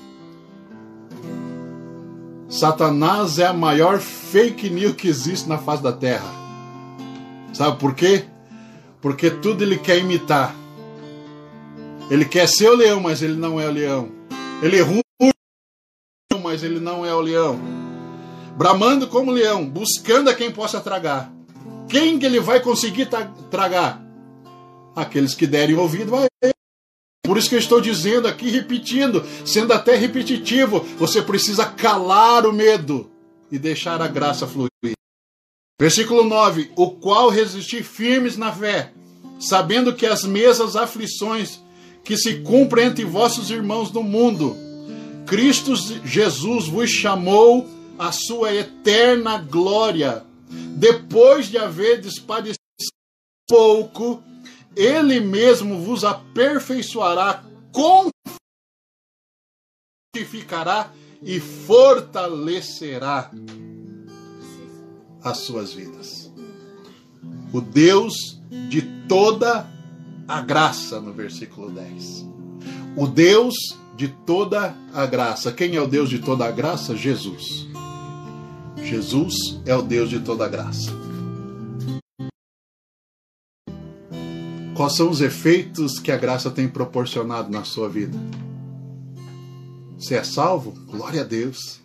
Satanás 2.49 3.39
é 3.39 3.47
a 3.47 3.53
maior 3.53 3.99
fake 3.99 4.71
news 4.71 4.97
que 4.97 5.07
existe 5.07 5.47
na 5.49 5.59
face 5.59 5.83
da 5.83 5.93
terra. 5.93 6.33
Sabe 7.53 7.79
por 7.79 7.95
quê? 7.95 8.25
Porque 9.03 9.31
tudo 9.31 9.63
ele 9.63 9.77
quer 9.77 9.99
imitar. 9.99 10.64
Ele 12.11 12.25
quer 12.27 12.47
ser 12.47 12.69
o 12.69 12.77
leão, 12.77 13.01
mas 13.01 13.23
ele 13.23 13.35
não 13.35 13.59
é 13.59 13.67
o 13.67 13.73
leão. 13.73 14.13
Ele 14.63 14.81
ruge, 14.81 15.03
mas 16.43 16.63
ele 16.63 16.79
não 16.79 17.05
é 17.05 17.15
o 17.15 17.21
leão. 17.21 17.59
Bramando 18.57 19.09
como 19.09 19.31
leão, 19.31 19.69
buscando 19.69 20.29
a 20.29 20.35
quem 20.35 20.53
possa 20.53 20.81
tragar. 20.81 21.33
Quem 21.89 22.19
que 22.19 22.27
ele 22.27 22.41
vai 22.41 22.61
conseguir 22.61 23.09
tragar? 23.51 24.05
Aqueles 24.95 25.35
que 25.35 25.47
derem 25.47 25.77
ouvido 25.77 26.15
a 26.15 26.27
ele. 26.43 26.55
Por 27.25 27.39
isso 27.39 27.49
que 27.49 27.55
eu 27.55 27.59
estou 27.59 27.81
dizendo 27.81 28.29
aqui, 28.29 28.51
repetindo, 28.51 29.25
sendo 29.47 29.73
até 29.73 29.97
repetitivo, 29.97 30.81
você 30.99 31.23
precisa 31.23 31.65
calar 31.65 32.47
o 32.47 32.53
medo 32.53 33.11
e 33.51 33.59
deixar 33.59 34.03
a 34.03 34.07
graça 34.07 34.47
fluir. 34.47 34.71
Versículo 35.81 36.23
9: 36.23 36.71
O 36.77 36.91
qual 36.91 37.31
resistir 37.31 37.83
firmes 37.83 38.37
na 38.37 38.53
fé, 38.53 38.93
sabendo 39.41 39.95
que 39.95 40.05
as 40.05 40.25
mesmas 40.25 40.77
aflições 40.77 41.64
que 42.05 42.17
se 42.17 42.41
cumprem 42.41 42.87
entre 42.87 43.05
vossos 43.05 43.51
irmãos 43.51 43.91
no 43.91 44.03
mundo, 44.03 44.57
Cristo 45.27 45.75
Jesus 46.05 46.69
vos 46.69 46.91
chamou 46.91 47.67
à 47.99 48.13
sua 48.13 48.55
eterna 48.55 49.39
glória, 49.39 50.25
depois 50.77 51.47
de 51.47 51.57
haver 51.57 52.01
despadecido 52.01 52.59
pouco, 53.49 54.23
ele 54.77 55.21
mesmo 55.21 55.81
vos 55.81 56.05
aperfeiçoará, 56.05 57.43
fortificará 60.15 60.93
e 61.23 61.41
fortalecerá 61.41 63.31
as 65.23 65.39
suas 65.39 65.73
vidas. 65.73 66.31
O 67.53 67.61
Deus 67.61 68.39
de 68.69 68.83
toda 69.09 69.74
a 70.27 70.41
graça, 70.41 71.01
no 71.01 71.13
versículo 71.13 71.71
10. 71.71 72.27
O 72.97 73.07
Deus 73.07 73.55
de 73.97 74.09
toda 74.09 74.75
a 74.93 75.07
graça. 75.07 75.53
Quem 75.53 75.77
é 75.77 75.81
o 75.81 75.87
Deus 75.87 76.09
de 76.09 76.19
toda 76.19 76.47
a 76.47 76.51
graça? 76.51 76.97
Jesus. 76.97 77.69
Jesus 78.83 79.61
é 79.65 79.75
o 79.75 79.83
Deus 79.83 80.11
de 80.11 80.21
toda 80.21 80.45
a 80.45 80.49
graça. 80.49 80.91
Quais 84.75 84.97
são 84.97 85.09
os 85.09 85.21
efeitos 85.21 86.01
que 86.01 86.11
a 86.11 86.17
graça 86.17 86.51
tem 86.51 86.69
proporcionado 86.69 87.51
na 87.51 87.63
sua 87.63 87.89
vida? 87.89 88.19
Você 89.97 90.17
é 90.17 90.25
salvo? 90.25 90.73
Glória 90.91 91.21
a 91.21 91.25
Deus. 91.25 91.81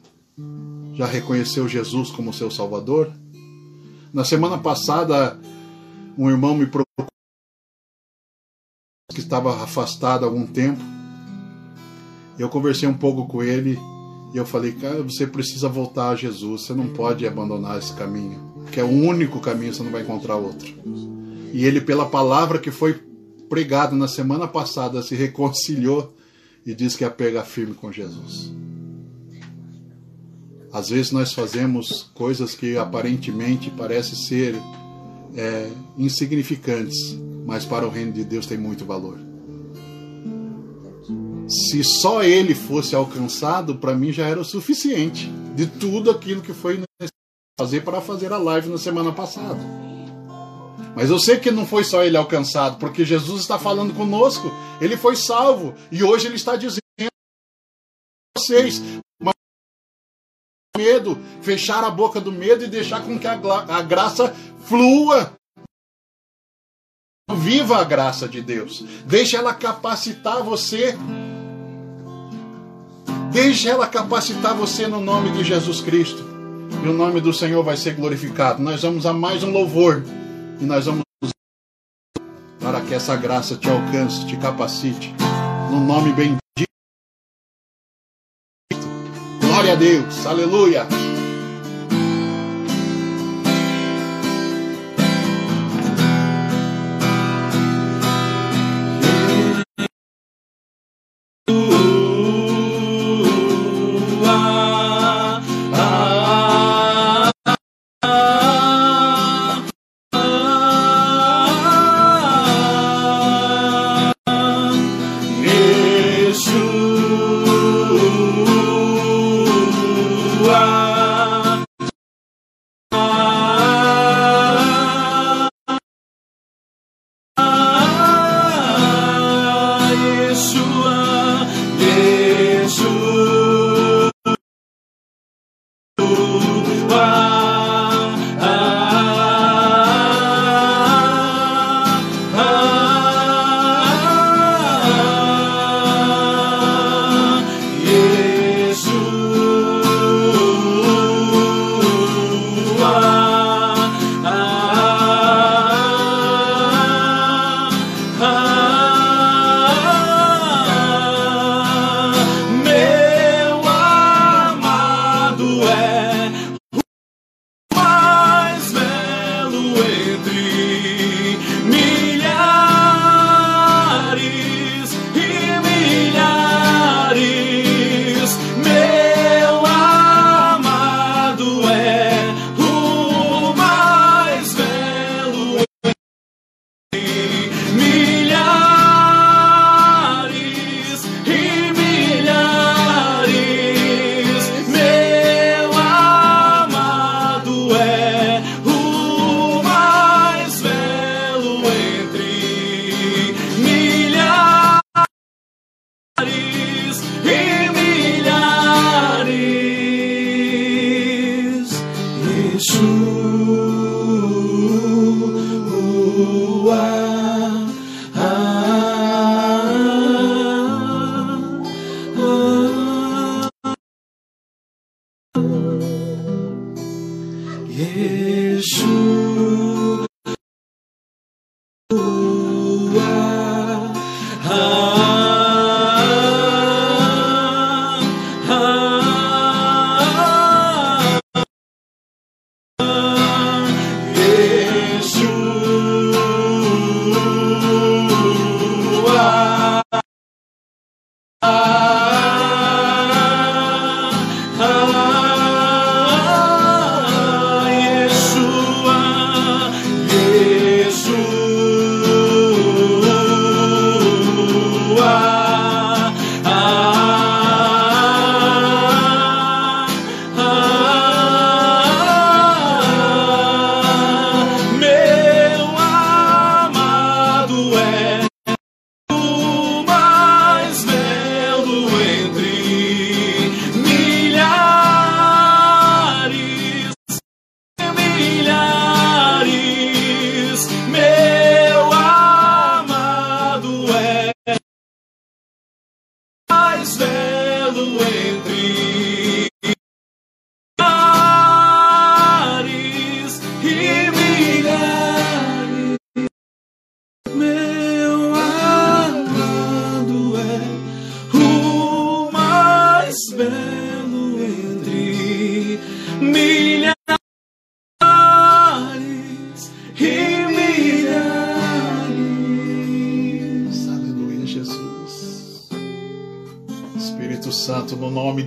Já 0.96 1.06
reconheceu 1.06 1.68
Jesus 1.68 2.10
como 2.10 2.34
seu 2.34 2.50
Salvador? 2.50 3.12
Na 4.12 4.26
semana 4.26 4.58
passada, 4.58 5.40
um 6.18 6.30
irmão 6.30 6.56
me 6.56 6.66
procurou 6.66 6.89
que 9.20 9.26
estava 9.26 9.64
afastado 9.64 10.24
há 10.24 10.28
algum 10.28 10.46
tempo. 10.46 10.82
Eu 12.38 12.50
conversei 12.50 12.88
um 12.88 12.94
pouco 12.94 13.28
com 13.28 13.44
ele 13.44 13.78
e 14.34 14.38
eu 14.38 14.46
falei, 14.46 14.72
cara, 14.74 15.04
você 15.04 15.28
precisa 15.28 15.68
voltar 15.68 16.10
a 16.10 16.16
Jesus, 16.16 16.64
você 16.64 16.74
não 16.74 16.88
pode 16.88 17.28
abandonar 17.28 17.78
esse 17.78 17.94
caminho, 17.94 18.40
que 18.72 18.80
é 18.80 18.84
o 18.84 18.90
único 18.90 19.40
caminho, 19.40 19.74
você 19.74 19.84
não 19.84 19.92
vai 19.92 20.04
encontrar 20.04 20.36
outro. 20.36 20.74
E 21.52 21.66
ele, 21.66 21.82
pela 21.82 22.06
palavra 22.06 22.60
que 22.60 22.72
foi 22.72 22.94
pregada 23.50 23.96
na 23.96 24.08
semana 24.08 24.48
passada, 24.48 25.02
se 25.02 25.16
reconciliou 25.16 26.14
e 26.66 26.74
disse 26.76 26.98
que 26.98 27.04
ia 27.04 27.10
pegar 27.10 27.44
firme 27.44 27.74
com 27.74 27.92
Jesus. 27.92 28.54
Às 30.72 30.90
vezes 30.90 31.12
nós 31.12 31.34
fazemos 31.34 32.12
coisas 32.14 32.54
que 32.54 32.78
aparentemente 32.78 33.72
parecem 33.72 34.16
ser 34.16 34.56
é, 35.36 35.68
insignificantes, 35.98 37.18
mas 37.50 37.66
para 37.66 37.84
o 37.84 37.90
reino 37.90 38.12
de 38.12 38.24
Deus 38.24 38.46
tem 38.46 38.60
muito 38.60 38.86
valor. 38.86 39.18
Se 41.50 41.84
só 41.84 42.22
ele 42.22 42.54
fosse 42.54 42.96
alcançado, 42.96 43.78
para 43.78 43.96
mim 43.96 44.14
já 44.14 44.28
era 44.28 44.40
o 44.40 44.46
suficiente 44.46 45.28
de 45.56 45.66
tudo 45.66 46.12
aquilo 46.12 46.44
que 46.44 46.54
foi 46.54 46.74
necessário 46.74 47.10
fazer 47.60 47.82
para 47.82 48.02
fazer 48.02 48.32
a 48.32 48.38
live 48.38 48.70
na 48.70 48.78
semana 48.78 49.12
passada. 49.12 49.60
Mas 50.96 51.10
eu 51.10 51.18
sei 51.18 51.40
que 51.40 51.50
não 51.50 51.66
foi 51.66 51.84
só 51.84 52.04
ele 52.04 52.16
alcançado, 52.16 52.78
porque 52.78 53.04
Jesus 53.04 53.42
está 53.42 53.58
falando 53.58 53.96
conosco. 53.96 54.52
Ele 54.80 54.96
foi 54.96 55.16
salvo 55.16 55.74
e 55.92 56.04
hoje 56.04 56.28
ele 56.28 56.36
está 56.36 56.56
dizendo 56.56 56.80
vocês 58.38 58.80
medo, 60.78 61.18
fechar 61.42 61.84
a 61.84 61.90
boca 61.90 62.22
do 62.22 62.32
medo 62.32 62.64
e 62.64 62.68
deixar 62.68 63.04
com 63.04 63.18
que 63.18 63.26
a, 63.26 63.34
a 63.34 63.82
graça 63.82 64.36
flua. 64.66 65.39
Viva 67.38 67.78
a 67.78 67.84
graça 67.84 68.28
de 68.28 68.42
Deus. 68.42 68.84
Deixe 69.06 69.36
ela 69.36 69.54
capacitar 69.54 70.44
você. 70.44 70.98
Deixe 73.32 73.70
ela 73.70 73.88
capacitar 73.88 74.56
você 74.56 74.88
no 74.88 75.00
nome 75.00 75.32
de 75.32 75.44
Jesus 75.44 75.82
Cristo. 75.82 76.24
E 76.84 76.88
o 76.88 76.94
nome 76.94 77.22
do 77.22 77.34
Senhor 77.34 77.64
vai 77.64 77.78
ser 77.78 77.96
glorificado. 77.96 78.62
Nós 78.62 78.82
vamos 78.82 79.06
a 79.06 79.14
mais 79.14 79.44
um 79.44 79.52
louvor. 79.52 80.04
E 80.60 80.66
nós 80.66 80.86
vamos 80.86 81.04
para 82.60 82.82
que 82.82 82.94
essa 82.94 83.16
graça 83.16 83.56
te 83.56 83.70
alcance, 83.70 84.26
te 84.26 84.36
capacite. 84.38 85.14
No 85.72 85.80
nome 85.80 86.12
bendito 86.14 86.40
Glória 89.60 89.74
a 89.74 89.76
Deus. 89.76 90.26
Aleluia. 90.26 90.88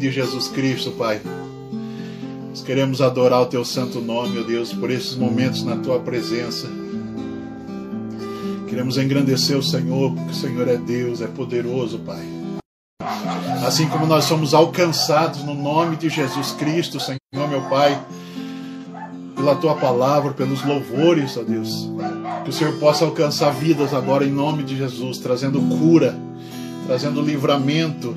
De 0.03 0.11
Jesus 0.11 0.49
Cristo, 0.49 0.91
Pai. 0.91 1.21
Nós 2.51 2.61
queremos 2.61 3.01
adorar 3.01 3.41
o 3.41 3.47
teu 3.47 3.65
santo 3.65 4.01
nome, 4.01 4.31
meu 4.31 4.45
Deus, 4.45 4.73
por 4.73 4.91
esses 4.91 5.15
momentos 5.15 5.63
na 5.63 5.77
tua 5.77 6.01
presença. 6.01 6.67
Queremos 8.69 8.99
engrandecer 8.99 9.57
o 9.57 9.63
Senhor, 9.63 10.13
porque 10.13 10.33
o 10.33 10.35
Senhor 10.35 10.67
é 10.67 10.77
Deus, 10.77 11.21
é 11.21 11.29
poderoso, 11.29 12.01
Pai. 12.01 12.21
Assim 13.65 13.89
como 13.89 14.05
nós 14.05 14.25
somos 14.25 14.55
alcançados 14.55 15.45
no 15.45 15.55
nome 15.55 15.95
de 15.95 16.09
Jesus 16.09 16.51
Cristo, 16.51 16.99
Senhor, 16.99 17.49
meu 17.49 17.63
Pai, 17.71 18.05
pela 19.37 19.55
tua 19.55 19.77
palavra, 19.77 20.33
pelos 20.33 20.65
louvores, 20.65 21.37
ó 21.37 21.45
Deus. 21.45 21.89
Que 22.43 22.51
o 22.51 22.53
Senhor 22.53 22.77
possa 22.81 23.05
alcançar 23.05 23.53
vidas 23.53 23.95
agora 23.95 24.25
em 24.25 24.33
nome 24.33 24.65
de 24.65 24.77
Jesus, 24.77 25.19
trazendo 25.19 25.61
cura, 25.79 26.19
trazendo 26.89 27.23
livramento 27.23 28.17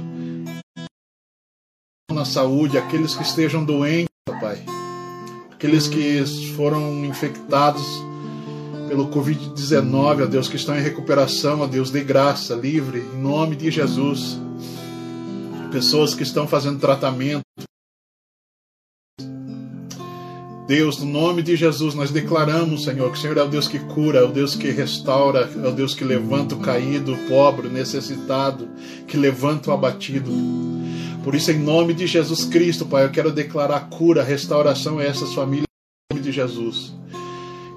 na 2.16 2.26
saúde, 2.26 2.78
aqueles 2.78 3.14
que 3.14 3.22
estejam 3.22 3.64
doentes, 3.64 4.10
Pai. 4.42 4.64
Aqueles 5.52 5.88
que 5.88 6.24
foram 6.56 7.06
infectados 7.06 7.84
pelo 8.88 9.10
Covid-19, 9.10 10.24
ó 10.24 10.26
Deus, 10.26 10.48
que 10.48 10.56
estão 10.56 10.78
em 10.78 10.82
recuperação, 10.82 11.62
ó 11.62 11.68
Deus, 11.68 11.92
de 11.92 12.02
graça, 12.04 12.56
livre, 12.56 13.00
em 13.00 13.22
nome 13.22 13.56
de 13.56 13.70
Jesus. 13.70 14.40
Pessoas 15.72 16.16
que 16.16 16.24
estão 16.24 16.48
fazendo 16.48 16.80
tratamento. 16.80 17.44
Deus, 20.68 20.98
no 20.98 21.06
nome 21.06 21.44
de 21.44 21.56
Jesus, 21.56 21.94
nós 21.94 22.10
declaramos, 22.10 22.86
Senhor, 22.86 23.12
que 23.12 23.18
o 23.18 23.22
Senhor 23.22 23.38
é 23.38 23.44
o 23.44 23.48
Deus 23.48 23.68
que 23.68 23.78
cura, 23.78 24.20
é 24.20 24.24
o 24.24 24.32
Deus 24.32 24.56
que 24.56 24.72
restaura, 24.72 25.48
é 25.64 25.68
o 25.68 25.72
Deus 25.72 25.94
que 25.94 26.04
levanta 26.04 26.56
o 26.56 26.60
caído, 26.60 27.14
o 27.14 27.18
pobre, 27.28 27.68
o 27.68 27.72
necessitado, 27.72 28.68
que 29.08 29.16
levanta 29.16 29.70
o 29.70 29.74
abatido. 29.74 30.32
Por 31.24 31.36
isso, 31.36 31.52
em 31.52 31.60
nome 31.60 31.94
de 31.94 32.08
Jesus 32.08 32.46
Cristo, 32.46 32.84
Pai, 32.84 33.06
eu 33.06 33.12
quero 33.12 33.32
declarar 33.32 33.90
cura, 33.90 34.24
restauração 34.24 34.98
a 34.98 35.04
essas 35.04 35.34
famílias, 35.34 35.68
em 36.12 36.16
nome 36.16 36.26
de 36.26 36.32
Jesus. 36.32 36.94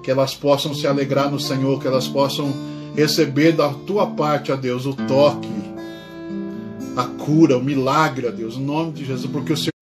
Que 0.03 0.09
elas 0.09 0.33
possam 0.33 0.73
se 0.73 0.87
alegrar 0.87 1.29
no 1.29 1.39
Senhor, 1.39 1.79
que 1.79 1.87
elas 1.87 2.07
possam 2.07 2.51
receber 2.95 3.51
da 3.51 3.69
tua 3.69 4.07
parte, 4.07 4.51
ó 4.51 4.55
Deus, 4.55 4.87
o 4.87 4.93
toque, 4.93 5.47
a 6.97 7.03
cura, 7.03 7.55
o 7.55 7.63
milagre, 7.63 8.27
ó 8.27 8.31
Deus, 8.31 8.55
em 8.55 8.63
nome 8.63 8.93
de 8.93 9.05
Jesus, 9.05 9.31
porque 9.31 9.53
o 9.53 9.57
Senhor, 9.57 9.78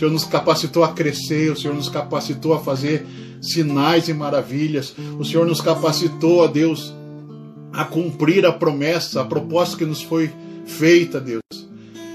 Senhor 0.00 0.12
nos 0.12 0.24
capacitou 0.24 0.82
a 0.82 0.92
crescer, 0.92 1.52
o 1.52 1.56
Senhor 1.56 1.74
nos 1.74 1.90
capacitou 1.90 2.54
a 2.54 2.58
fazer 2.58 3.04
sinais 3.42 4.08
e 4.08 4.14
maravilhas, 4.14 4.94
o 5.18 5.24
Senhor 5.26 5.46
nos 5.46 5.60
capacitou, 5.60 6.38
ó 6.38 6.46
Deus, 6.46 6.94
a 7.70 7.84
cumprir 7.84 8.46
a 8.46 8.52
promessa, 8.52 9.20
a 9.20 9.24
proposta 9.26 9.76
que 9.76 9.84
nos 9.84 10.00
foi 10.00 10.30
feita, 10.64 11.20
Deus. 11.20 11.42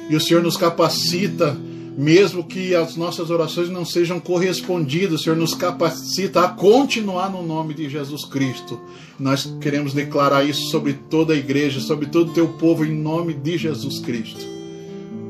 E 0.09 0.15
o 0.15 0.19
Senhor 0.19 0.41
nos 0.41 0.57
capacita, 0.57 1.55
mesmo 1.95 2.43
que 2.43 2.73
as 2.73 2.95
nossas 2.95 3.29
orações 3.29 3.69
não 3.69 3.86
sejam 3.86 4.19
correspondidas, 4.19 5.21
o 5.21 5.23
Senhor 5.23 5.36
nos 5.36 5.53
capacita 5.53 6.41
a 6.41 6.47
continuar 6.47 7.29
no 7.29 7.43
nome 7.43 7.75
de 7.75 7.88
Jesus 7.88 8.25
Cristo. 8.25 8.79
Nós 9.19 9.45
queremos 9.61 9.93
declarar 9.93 10.43
isso 10.43 10.71
sobre 10.71 10.93
toda 10.93 11.33
a 11.33 11.38
igreja, 11.38 11.79
sobre 11.79 12.07
todo 12.07 12.31
o 12.31 12.33
teu 12.33 12.47
povo, 12.47 12.83
em 12.83 12.91
nome 12.91 13.36
de 13.36 13.59
Jesus 13.59 13.99
Cristo. 13.99 14.54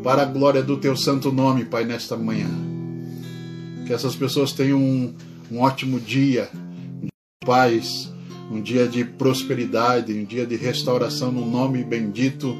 Para 0.05 0.21
a 0.21 0.25
glória 0.25 0.61
do 0.61 0.77
teu 0.77 0.95
santo 0.95 1.31
nome, 1.31 1.65
Pai, 1.65 1.83
nesta 1.83 2.15
manhã. 2.15 2.47
Que 3.87 3.91
essas 3.91 4.15
pessoas 4.15 4.51
tenham 4.51 4.77
um, 4.79 5.15
um 5.51 5.61
ótimo 5.61 5.99
dia, 5.99 6.47
um 6.53 7.07
dia 7.07 7.09
de 7.41 7.47
paz, 7.47 8.13
um 8.51 8.61
dia 8.61 8.87
de 8.87 9.03
prosperidade, 9.03 10.13
um 10.13 10.23
dia 10.23 10.45
de 10.45 10.55
restauração 10.55 11.31
no 11.31 11.43
nome 11.43 11.83
bendito 11.83 12.55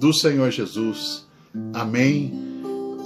do 0.00 0.12
Senhor 0.12 0.50
Jesus. 0.50 1.24
Amém 1.72 2.32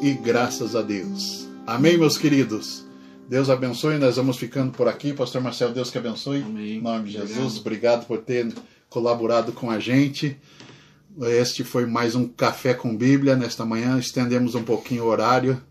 e 0.01 0.15
graças 0.15 0.75
a 0.75 0.81
Deus. 0.81 1.47
Amém, 1.67 1.99
meus 1.99 2.17
queridos. 2.17 2.83
Deus 3.29 3.51
abençoe. 3.51 3.99
Nós 3.99 4.17
vamos 4.17 4.39
ficando 4.39 4.73
por 4.73 4.89
aqui. 4.89 5.13
Pastor 5.13 5.43
Marcelo, 5.43 5.75
Deus 5.75 5.91
que 5.91 5.99
abençoe. 5.99 6.41
Amém. 6.41 6.79
Em 6.79 6.81
nome 6.81 7.11
de 7.11 7.19
Jesus. 7.19 7.59
Obrigado 7.59 8.07
por 8.07 8.23
ter 8.23 8.51
colaborado 8.89 9.53
com 9.53 9.71
a 9.71 9.79
gente. 9.79 10.35
Este 11.19 11.65
foi 11.65 11.87
mais 11.87 12.15
um 12.15 12.29
Café 12.29 12.75
com 12.75 12.95
Bíblia 12.95 13.35
nesta 13.35 13.65
manhã. 13.65 13.99
Estendemos 13.99 14.55
um 14.55 14.63
pouquinho 14.63 15.05
o 15.05 15.07
horário. 15.07 15.63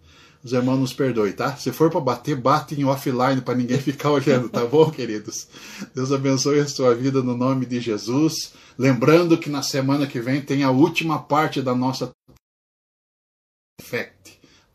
Os 0.43 0.53
irmãos 0.53 0.79
nos 0.79 0.93
perdoem, 0.93 1.33
tá? 1.33 1.55
Se 1.55 1.71
for 1.71 1.91
para 1.91 1.99
bater, 1.99 2.35
bate 2.35 2.73
em 2.73 2.83
offline 2.83 3.41
para 3.41 3.53
ninguém 3.53 3.77
ficar 3.81 4.09
olhando, 4.09 4.49
tá 4.49 4.65
bom, 4.65 4.89
queridos? 4.89 5.47
Deus 5.93 6.11
abençoe 6.11 6.59
a 6.59 6.67
sua 6.67 6.95
vida 6.95 7.21
no 7.21 7.37
nome 7.37 7.67
de 7.67 7.79
Jesus. 7.79 8.53
Lembrando 8.75 9.37
que 9.37 9.49
na 9.49 9.61
semana 9.61 10.07
que 10.07 10.19
vem 10.19 10.41
tem 10.41 10.63
a 10.63 10.71
última 10.71 11.21
parte 11.21 11.61
da 11.61 11.75
nossa. 11.75 12.11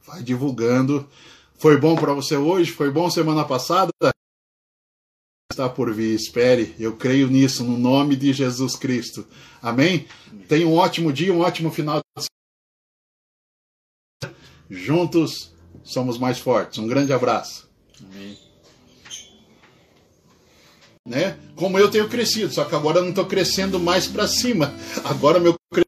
Vai 0.07 0.23
divulgando. 0.23 1.09
Foi 1.59 1.79
bom 1.79 1.97
para 1.97 2.15
você 2.15 2.37
hoje? 2.37 2.71
Foi 2.71 2.93
bom 2.93 3.11
semana 3.11 3.45
passada? 3.45 3.91
Está 5.61 5.69
por 5.69 5.93
vir, 5.93 6.15
espere. 6.15 6.75
Eu 6.79 6.97
creio 6.97 7.29
nisso, 7.29 7.63
no 7.63 7.77
nome 7.77 8.17
de 8.17 8.33
Jesus 8.33 8.77
Cristo. 8.77 9.27
Amém? 9.61 10.07
Tenha 10.49 10.67
um 10.67 10.75
ótimo 10.75 11.13
dia, 11.13 11.35
um 11.35 11.41
ótimo 11.41 11.71
final 11.71 12.01
de 12.17 12.25
semana. 14.23 14.39
Juntos 14.71 15.53
somos 15.85 16.17
mais 16.17 16.39
fortes. 16.39 16.79
Um 16.79 16.87
grande 16.87 17.13
abraço. 17.13 17.69
Amém. 18.03 18.39
Né? 21.07 21.39
Como 21.55 21.79
eu 21.79 21.91
tenho 21.91 22.09
crescido, 22.09 22.51
só 22.51 22.65
que 22.65 22.75
agora 22.75 22.97
eu 22.97 23.03
não 23.03 23.11
estou 23.11 23.27
crescendo 23.27 23.79
mais 23.79 24.07
para 24.07 24.27
cima. 24.27 24.75
Agora 25.05 25.39
meu 25.39 25.55